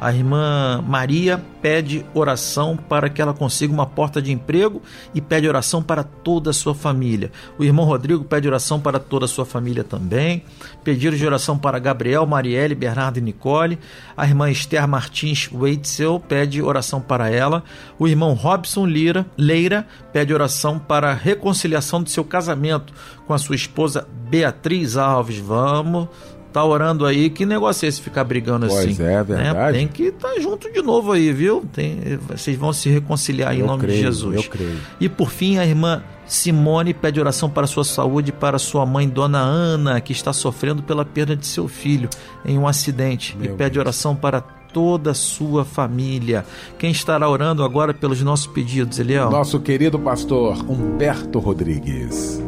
A 0.00 0.12
irmã 0.12 0.82
Maria 0.86 1.42
pede 1.60 2.06
oração 2.14 2.76
para 2.76 3.08
que 3.08 3.20
ela 3.20 3.34
consiga 3.34 3.72
uma 3.72 3.84
porta 3.84 4.22
de 4.22 4.30
emprego 4.30 4.80
e 5.12 5.20
pede 5.20 5.48
oração 5.48 5.82
para 5.82 6.04
toda 6.04 6.50
a 6.50 6.52
sua 6.52 6.72
família. 6.72 7.32
O 7.58 7.64
irmão 7.64 7.84
Rodrigo 7.84 8.22
pede 8.22 8.46
oração 8.46 8.78
para 8.78 9.00
toda 9.00 9.24
a 9.24 9.28
sua 9.28 9.44
família 9.44 9.82
também. 9.82 10.44
Pediram 10.84 11.16
de 11.16 11.26
oração 11.26 11.58
para 11.58 11.80
Gabriel, 11.80 12.24
Marielle, 12.26 12.76
Bernardo 12.76 13.18
e 13.18 13.20
Nicole. 13.20 13.76
A 14.16 14.24
irmã 14.24 14.48
Esther 14.48 14.86
Martins 14.86 15.50
Weitzel 15.52 16.20
pede 16.20 16.62
oração 16.62 17.00
para 17.00 17.28
ela. 17.28 17.64
O 17.98 18.06
irmão 18.06 18.34
Robson 18.34 18.86
Lira, 18.86 19.26
Leira 19.36 19.84
pede 20.12 20.32
oração 20.32 20.78
para 20.78 21.10
a 21.10 21.14
reconciliação 21.14 22.00
do 22.02 22.08
seu 22.08 22.24
casamento 22.24 22.92
com 23.26 23.34
a 23.34 23.38
sua 23.38 23.56
esposa 23.56 24.06
Beatriz 24.30 24.96
Alves. 24.96 25.38
Vamos 25.38 26.08
tá 26.52 26.64
orando 26.64 27.04
aí, 27.04 27.30
que 27.30 27.46
negócio 27.46 27.86
é 27.86 27.88
esse 27.88 28.00
ficar 28.00 28.24
brigando 28.24 28.66
pois 28.66 28.78
assim? 28.78 28.94
Pois 28.94 29.00
é, 29.00 29.22
verdade. 29.22 29.72
Né? 29.72 29.72
Tem 29.72 29.88
que 29.88 30.04
estar 30.04 30.28
tá 30.28 30.40
junto 30.40 30.72
de 30.72 30.82
novo 30.82 31.12
aí, 31.12 31.32
viu? 31.32 31.64
Tem, 31.72 32.18
vocês 32.28 32.56
vão 32.56 32.72
se 32.72 32.88
reconciliar 32.88 33.54
em 33.54 33.60
eu 33.60 33.66
nome 33.66 33.82
creio, 33.82 33.98
de 33.98 34.02
Jesus. 34.04 34.36
Eu 34.36 34.42
creio. 34.44 34.78
E 35.00 35.08
por 35.08 35.30
fim, 35.30 35.58
a 35.58 35.66
irmã 35.66 36.02
Simone 36.26 36.92
pede 36.92 37.18
oração 37.18 37.48
para 37.48 37.66
sua 37.66 37.84
saúde 37.84 38.28
e 38.28 38.32
para 38.32 38.58
sua 38.58 38.84
mãe, 38.84 39.08
Dona 39.08 39.38
Ana, 39.38 40.00
que 40.00 40.12
está 40.12 40.32
sofrendo 40.32 40.82
pela 40.82 41.04
perda 41.04 41.34
de 41.34 41.46
seu 41.46 41.66
filho 41.66 42.08
em 42.44 42.58
um 42.58 42.68
acidente. 42.68 43.36
Meu 43.36 43.54
e 43.54 43.56
pede 43.56 43.74
Deus. 43.74 43.84
oração 43.84 44.14
para 44.14 44.40
toda 44.40 45.12
a 45.12 45.14
sua 45.14 45.64
família. 45.64 46.44
Quem 46.78 46.90
estará 46.90 47.28
orando 47.28 47.64
agora 47.64 47.94
pelos 47.94 48.20
nossos 48.22 48.46
pedidos, 48.46 48.98
Eliel? 48.98 49.30
Nosso 49.30 49.58
querido 49.58 49.98
pastor 49.98 50.58
Humberto 50.70 51.38
Rodrigues. 51.38 52.40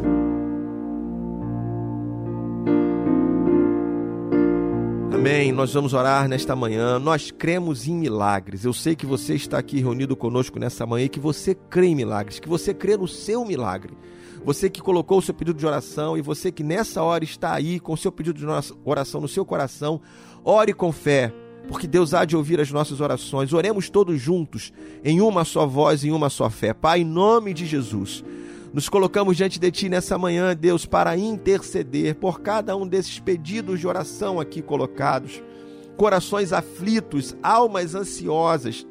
Amém. 5.21 5.51
Nós 5.51 5.71
vamos 5.71 5.93
orar 5.93 6.27
nesta 6.27 6.55
manhã. 6.55 6.97
Nós 6.97 7.29
cremos 7.29 7.87
em 7.87 7.93
milagres. 7.93 8.65
Eu 8.65 8.73
sei 8.73 8.95
que 8.95 9.05
você 9.05 9.35
está 9.35 9.59
aqui 9.59 9.79
reunido 9.79 10.15
conosco 10.15 10.57
nessa 10.57 10.83
manhã 10.83 11.05
e 11.05 11.09
que 11.09 11.19
você 11.19 11.53
crê 11.53 11.85
em 11.85 11.95
milagres, 11.95 12.39
que 12.39 12.49
você 12.49 12.73
crê 12.73 12.97
no 12.97 13.07
seu 13.07 13.45
milagre. 13.45 13.93
Você 14.43 14.67
que 14.67 14.81
colocou 14.81 15.19
o 15.19 15.21
seu 15.21 15.35
pedido 15.35 15.59
de 15.59 15.65
oração 15.67 16.17
e 16.17 16.23
você 16.23 16.51
que 16.51 16.63
nessa 16.63 17.03
hora 17.03 17.23
está 17.23 17.53
aí 17.53 17.79
com 17.79 17.93
o 17.93 17.97
seu 17.97 18.11
pedido 18.11 18.39
de 18.39 18.47
oração 18.83 19.21
no 19.21 19.27
seu 19.27 19.45
coração, 19.45 20.01
ore 20.43 20.73
com 20.73 20.91
fé, 20.91 21.31
porque 21.67 21.85
Deus 21.85 22.15
há 22.15 22.25
de 22.25 22.35
ouvir 22.35 22.59
as 22.59 22.71
nossas 22.71 22.99
orações. 22.99 23.53
Oremos 23.53 23.91
todos 23.91 24.19
juntos, 24.19 24.73
em 25.03 25.21
uma 25.21 25.45
só 25.45 25.67
voz, 25.67 26.03
em 26.03 26.09
uma 26.09 26.31
só 26.31 26.49
fé. 26.49 26.73
Pai, 26.73 27.01
em 27.01 27.05
nome 27.05 27.53
de 27.53 27.67
Jesus. 27.67 28.23
Nos 28.73 28.87
colocamos 28.87 29.35
diante 29.35 29.59
de 29.59 29.69
Ti 29.69 29.89
nessa 29.89 30.17
manhã, 30.17 30.55
Deus, 30.55 30.85
para 30.85 31.17
interceder 31.17 32.15
por 32.15 32.39
cada 32.39 32.73
um 32.77 32.87
desses 32.87 33.19
pedidos 33.19 33.81
de 33.81 33.87
oração 33.87 34.39
aqui 34.39 34.61
colocados. 34.61 35.43
Corações 35.97 36.53
aflitos, 36.53 37.35
almas 37.43 37.95
ansiosas 37.95 38.87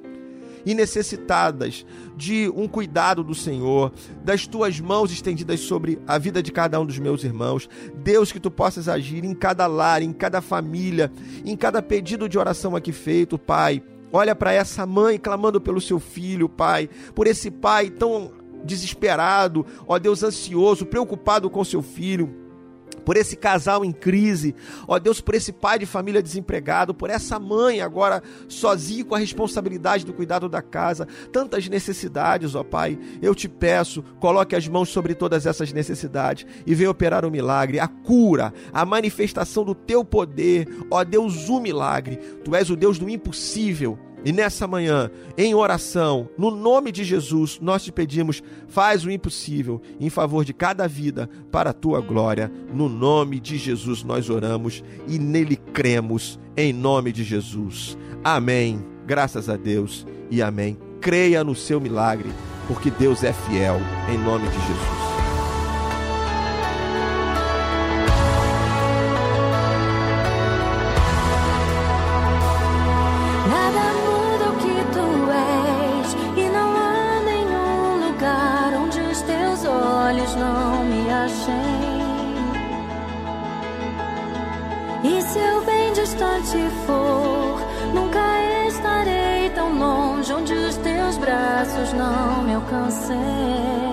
e 0.66 0.74
necessitadas 0.74 1.86
de 2.14 2.52
um 2.54 2.68
cuidado 2.68 3.24
do 3.24 3.34
Senhor, 3.34 3.90
das 4.22 4.46
tuas 4.46 4.78
mãos 4.78 5.10
estendidas 5.10 5.60
sobre 5.60 5.98
a 6.06 6.18
vida 6.18 6.42
de 6.42 6.52
cada 6.52 6.78
um 6.78 6.84
dos 6.84 6.98
meus 6.98 7.24
irmãos. 7.24 7.66
Deus, 8.04 8.30
que 8.30 8.38
tu 8.38 8.50
possas 8.50 8.86
agir 8.86 9.24
em 9.24 9.34
cada 9.34 9.66
lar, 9.66 10.02
em 10.02 10.12
cada 10.12 10.42
família, 10.42 11.10
em 11.42 11.56
cada 11.56 11.80
pedido 11.80 12.28
de 12.28 12.38
oração 12.38 12.76
aqui 12.76 12.92
feito, 12.92 13.38
Pai. 13.38 13.82
Olha 14.12 14.34
para 14.34 14.52
essa 14.52 14.84
mãe 14.84 15.18
clamando 15.18 15.58
pelo 15.58 15.80
seu 15.80 15.98
filho, 15.98 16.50
Pai, 16.50 16.90
por 17.14 17.26
esse 17.26 17.50
pai 17.50 17.88
tão 17.88 18.39
desesperado, 18.64 19.64
ó 19.86 19.98
Deus, 19.98 20.22
ansioso, 20.22 20.86
preocupado 20.86 21.48
com 21.50 21.64
seu 21.64 21.82
filho. 21.82 22.40
por 23.04 23.16
esse 23.16 23.34
casal 23.34 23.84
em 23.84 23.92
crise, 23.92 24.54
ó 24.86 24.98
Deus, 24.98 25.20
por 25.20 25.34
esse 25.34 25.52
pai 25.52 25.78
de 25.78 25.86
família 25.86 26.22
desempregado, 26.22 26.94
por 26.94 27.11
essa 27.11 27.38
mãe 27.38 27.80
agora 27.80 28.22
sozinho 28.48 29.04
com 29.04 29.14
a 29.14 29.18
responsabilidade 29.18 30.04
do 30.04 30.12
cuidado 30.12 30.48
da 30.48 30.62
casa, 30.62 31.08
tantas 31.32 31.68
necessidades, 31.68 32.54
ó 32.54 32.62
Pai. 32.62 32.98
Eu 33.20 33.34
te 33.34 33.48
peço, 33.48 34.02
coloque 34.20 34.54
as 34.54 34.68
mãos 34.68 34.90
sobre 34.90 35.14
todas 35.14 35.46
essas 35.46 35.72
necessidades 35.72 36.46
e 36.66 36.74
venha 36.74 36.90
operar 36.90 37.24
o 37.24 37.30
milagre, 37.30 37.80
a 37.80 37.88
cura, 37.88 38.52
a 38.72 38.84
manifestação 38.84 39.64
do 39.64 39.74
teu 39.74 40.04
poder, 40.04 40.68
ó 40.90 41.02
Deus, 41.02 41.48
o 41.48 41.61
milagre. 41.61 42.16
Tu 42.44 42.54
és 42.54 42.70
o 42.70 42.76
Deus 42.76 42.98
do 42.98 43.08
impossível. 43.08 43.98
E 44.24 44.32
nessa 44.32 44.66
manhã, 44.66 45.10
em 45.36 45.54
oração, 45.54 46.28
no 46.36 46.50
nome 46.50 46.92
de 46.92 47.04
Jesus, 47.04 47.58
nós 47.60 47.82
te 47.82 47.90
pedimos, 47.90 48.42
faz 48.68 49.04
o 49.04 49.10
impossível 49.10 49.80
em 49.98 50.10
favor 50.10 50.44
de 50.44 50.52
cada 50.52 50.86
vida 50.86 51.28
para 51.50 51.70
a 51.70 51.74
tua 51.74 52.00
glória. 52.00 52.52
No 52.72 52.88
nome 52.88 53.40
de 53.40 53.56
Jesus 53.56 54.02
nós 54.02 54.28
oramos 54.28 54.84
e 55.08 55.18
nele 55.18 55.56
cremos, 55.56 56.38
em 56.56 56.72
nome 56.72 57.12
de 57.12 57.24
Jesus. 57.24 57.96
Amém. 58.22 58.84
Graças 59.06 59.48
a 59.48 59.56
Deus 59.56 60.06
e 60.30 60.42
amém. 60.42 60.78
Creia 61.00 61.42
no 61.42 61.54
seu 61.54 61.80
milagre, 61.80 62.30
porque 62.68 62.90
Deus 62.90 63.24
é 63.24 63.32
fiel, 63.32 63.80
em 64.12 64.18
nome 64.18 64.46
de 64.46 64.54
Jesus. 64.54 65.09
Distante 86.20 86.68
for, 86.84 87.60
nunca 87.94 88.20
estarei 88.68 89.48
tão 89.54 89.72
longe 89.72 90.30
onde 90.34 90.52
os 90.52 90.76
teus 90.76 91.16
braços 91.16 91.94
não 91.94 92.42
me 92.42 92.54
alcancem. 92.54 93.89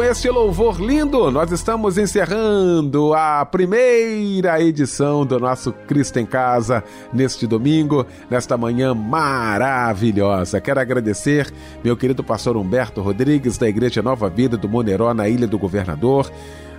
Com 0.00 0.04
esse 0.04 0.30
louvor 0.30 0.80
lindo, 0.80 1.30
nós 1.30 1.52
estamos 1.52 1.98
encerrando 1.98 3.12
a 3.12 3.44
primeira 3.44 4.58
edição 4.58 5.26
do 5.26 5.38
nosso 5.38 5.74
Cristo 5.74 6.18
em 6.18 6.24
Casa 6.24 6.82
neste 7.12 7.46
domingo, 7.46 8.06
nesta 8.30 8.56
manhã 8.56 8.94
maravilhosa. 8.94 10.58
Quero 10.58 10.80
agradecer 10.80 11.52
meu 11.84 11.98
querido 11.98 12.24
pastor 12.24 12.56
Humberto 12.56 13.02
Rodrigues, 13.02 13.58
da 13.58 13.68
Igreja 13.68 14.00
Nova 14.00 14.30
Vida 14.30 14.56
do 14.56 14.70
Moneró, 14.70 15.12
na 15.12 15.28
Ilha 15.28 15.46
do 15.46 15.58
Governador. 15.58 16.32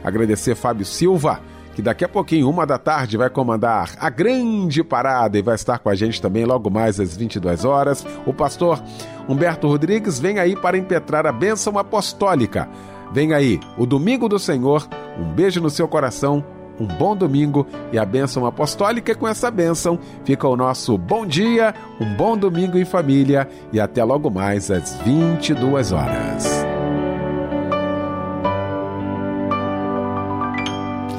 Agradecer 0.04 0.56
Fábio 0.56 0.84
Silva 0.84 1.40
que 1.76 1.82
daqui 1.82 2.04
a 2.04 2.10
pouquinho, 2.10 2.50
uma 2.50 2.66
da 2.66 2.78
tarde, 2.78 3.16
vai 3.18 3.30
comandar 3.30 3.92
a 3.98 4.10
grande 4.10 4.84
parada 4.84 5.38
e 5.38 5.42
vai 5.42 5.56
estar 5.56 5.80
com 5.80 5.90
a 5.90 5.96
gente 5.96 6.22
também 6.22 6.44
logo 6.44 6.70
mais 6.70 7.00
às 7.00 7.16
22 7.16 7.64
horas. 7.64 8.06
O 8.26 8.34
pastor 8.34 8.84
Humberto 9.30 9.68
Rodrigues 9.68 10.20
vem 10.20 10.38
aí 10.38 10.56
para 10.56 10.78
impetrar 10.78 11.26
a 11.26 11.32
bênção 11.32 11.78
apostólica 11.78 12.68
Vem 13.12 13.34
aí, 13.34 13.60
o 13.78 13.86
Domingo 13.86 14.30
do 14.30 14.40
Senhor. 14.40 14.88
Um 15.20 15.26
beijo 15.26 15.62
no 15.62 15.70
seu 15.70 15.88
coração, 15.88 16.44
um 16.80 16.88
bom 16.88 17.16
domingo 17.16 17.68
e 17.92 18.00
a 18.00 18.06
bênção 18.06 18.46
apostólica. 18.46 19.14
Com 19.14 19.28
essa 19.28 19.52
bênção 19.52 20.00
fica 20.24 20.48
o 20.48 20.56
nosso 20.56 20.98
bom 20.98 21.26
dia, 21.26 21.76
um 22.00 22.16
bom 22.16 22.38
domingo 22.38 22.78
em 22.78 22.86
família 22.86 23.48
e 23.72 23.80
até 23.80 24.04
logo 24.04 24.30
mais 24.30 24.72
às 24.72 24.96
22 25.02 25.92
horas. 25.92 26.61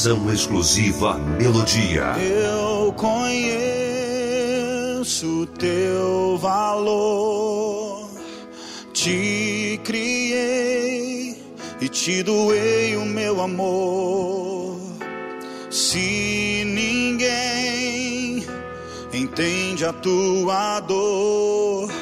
Exclusiva 0.00 1.18
Melodia. 1.38 2.14
Eu 2.16 2.90
conheço 2.94 3.66
teu 5.58 6.38
valor, 6.38 8.08
te 8.94 9.78
criei 9.84 11.36
e 11.82 11.88
te 11.90 12.22
doei 12.22 12.96
o 12.96 13.04
meu 13.04 13.42
amor. 13.42 14.80
Se 15.68 16.64
ninguém 16.64 18.46
entende 19.12 19.84
a 19.84 19.92
tua 19.92 20.80
dor, 20.80 21.92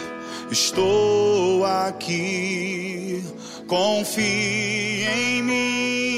estou 0.52 1.64
aqui, 1.64 3.24
confie 3.66 5.04
em 5.04 5.42
mim. 5.42 6.17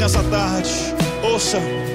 Nessa 0.00 0.22
tarde: 0.24 0.94
ouça. 1.22 1.89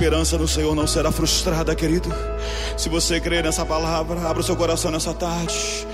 Esperança 0.00 0.38
no 0.38 0.48
Senhor 0.48 0.74
não 0.74 0.86
será 0.86 1.12
frustrada, 1.12 1.74
querido. 1.74 2.08
Se 2.74 2.88
você 2.88 3.20
crê 3.20 3.42
nessa 3.42 3.66
palavra, 3.66 4.18
abra 4.26 4.40
o 4.40 4.42
seu 4.42 4.56
coração 4.56 4.90
nessa 4.90 5.12
tarde. 5.12 5.86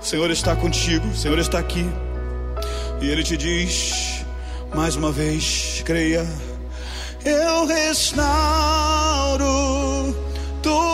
O 0.00 0.04
Senhor 0.04 0.30
está 0.30 0.56
contigo, 0.56 1.06
o 1.06 1.14
Senhor 1.14 1.38
está 1.38 1.58
aqui. 1.58 1.86
E 3.02 3.10
Ele 3.10 3.22
te 3.22 3.36
diz, 3.36 4.24
mais 4.74 4.96
uma 4.96 5.12
vez, 5.12 5.82
creia. 5.84 6.26
Eu 7.22 7.66
restauro 7.66 8.24
tua 10.62 10.89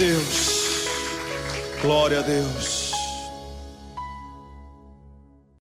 Deus. 0.00 0.86
Glória 1.82 2.20
a 2.20 2.22
Deus. 2.22 2.59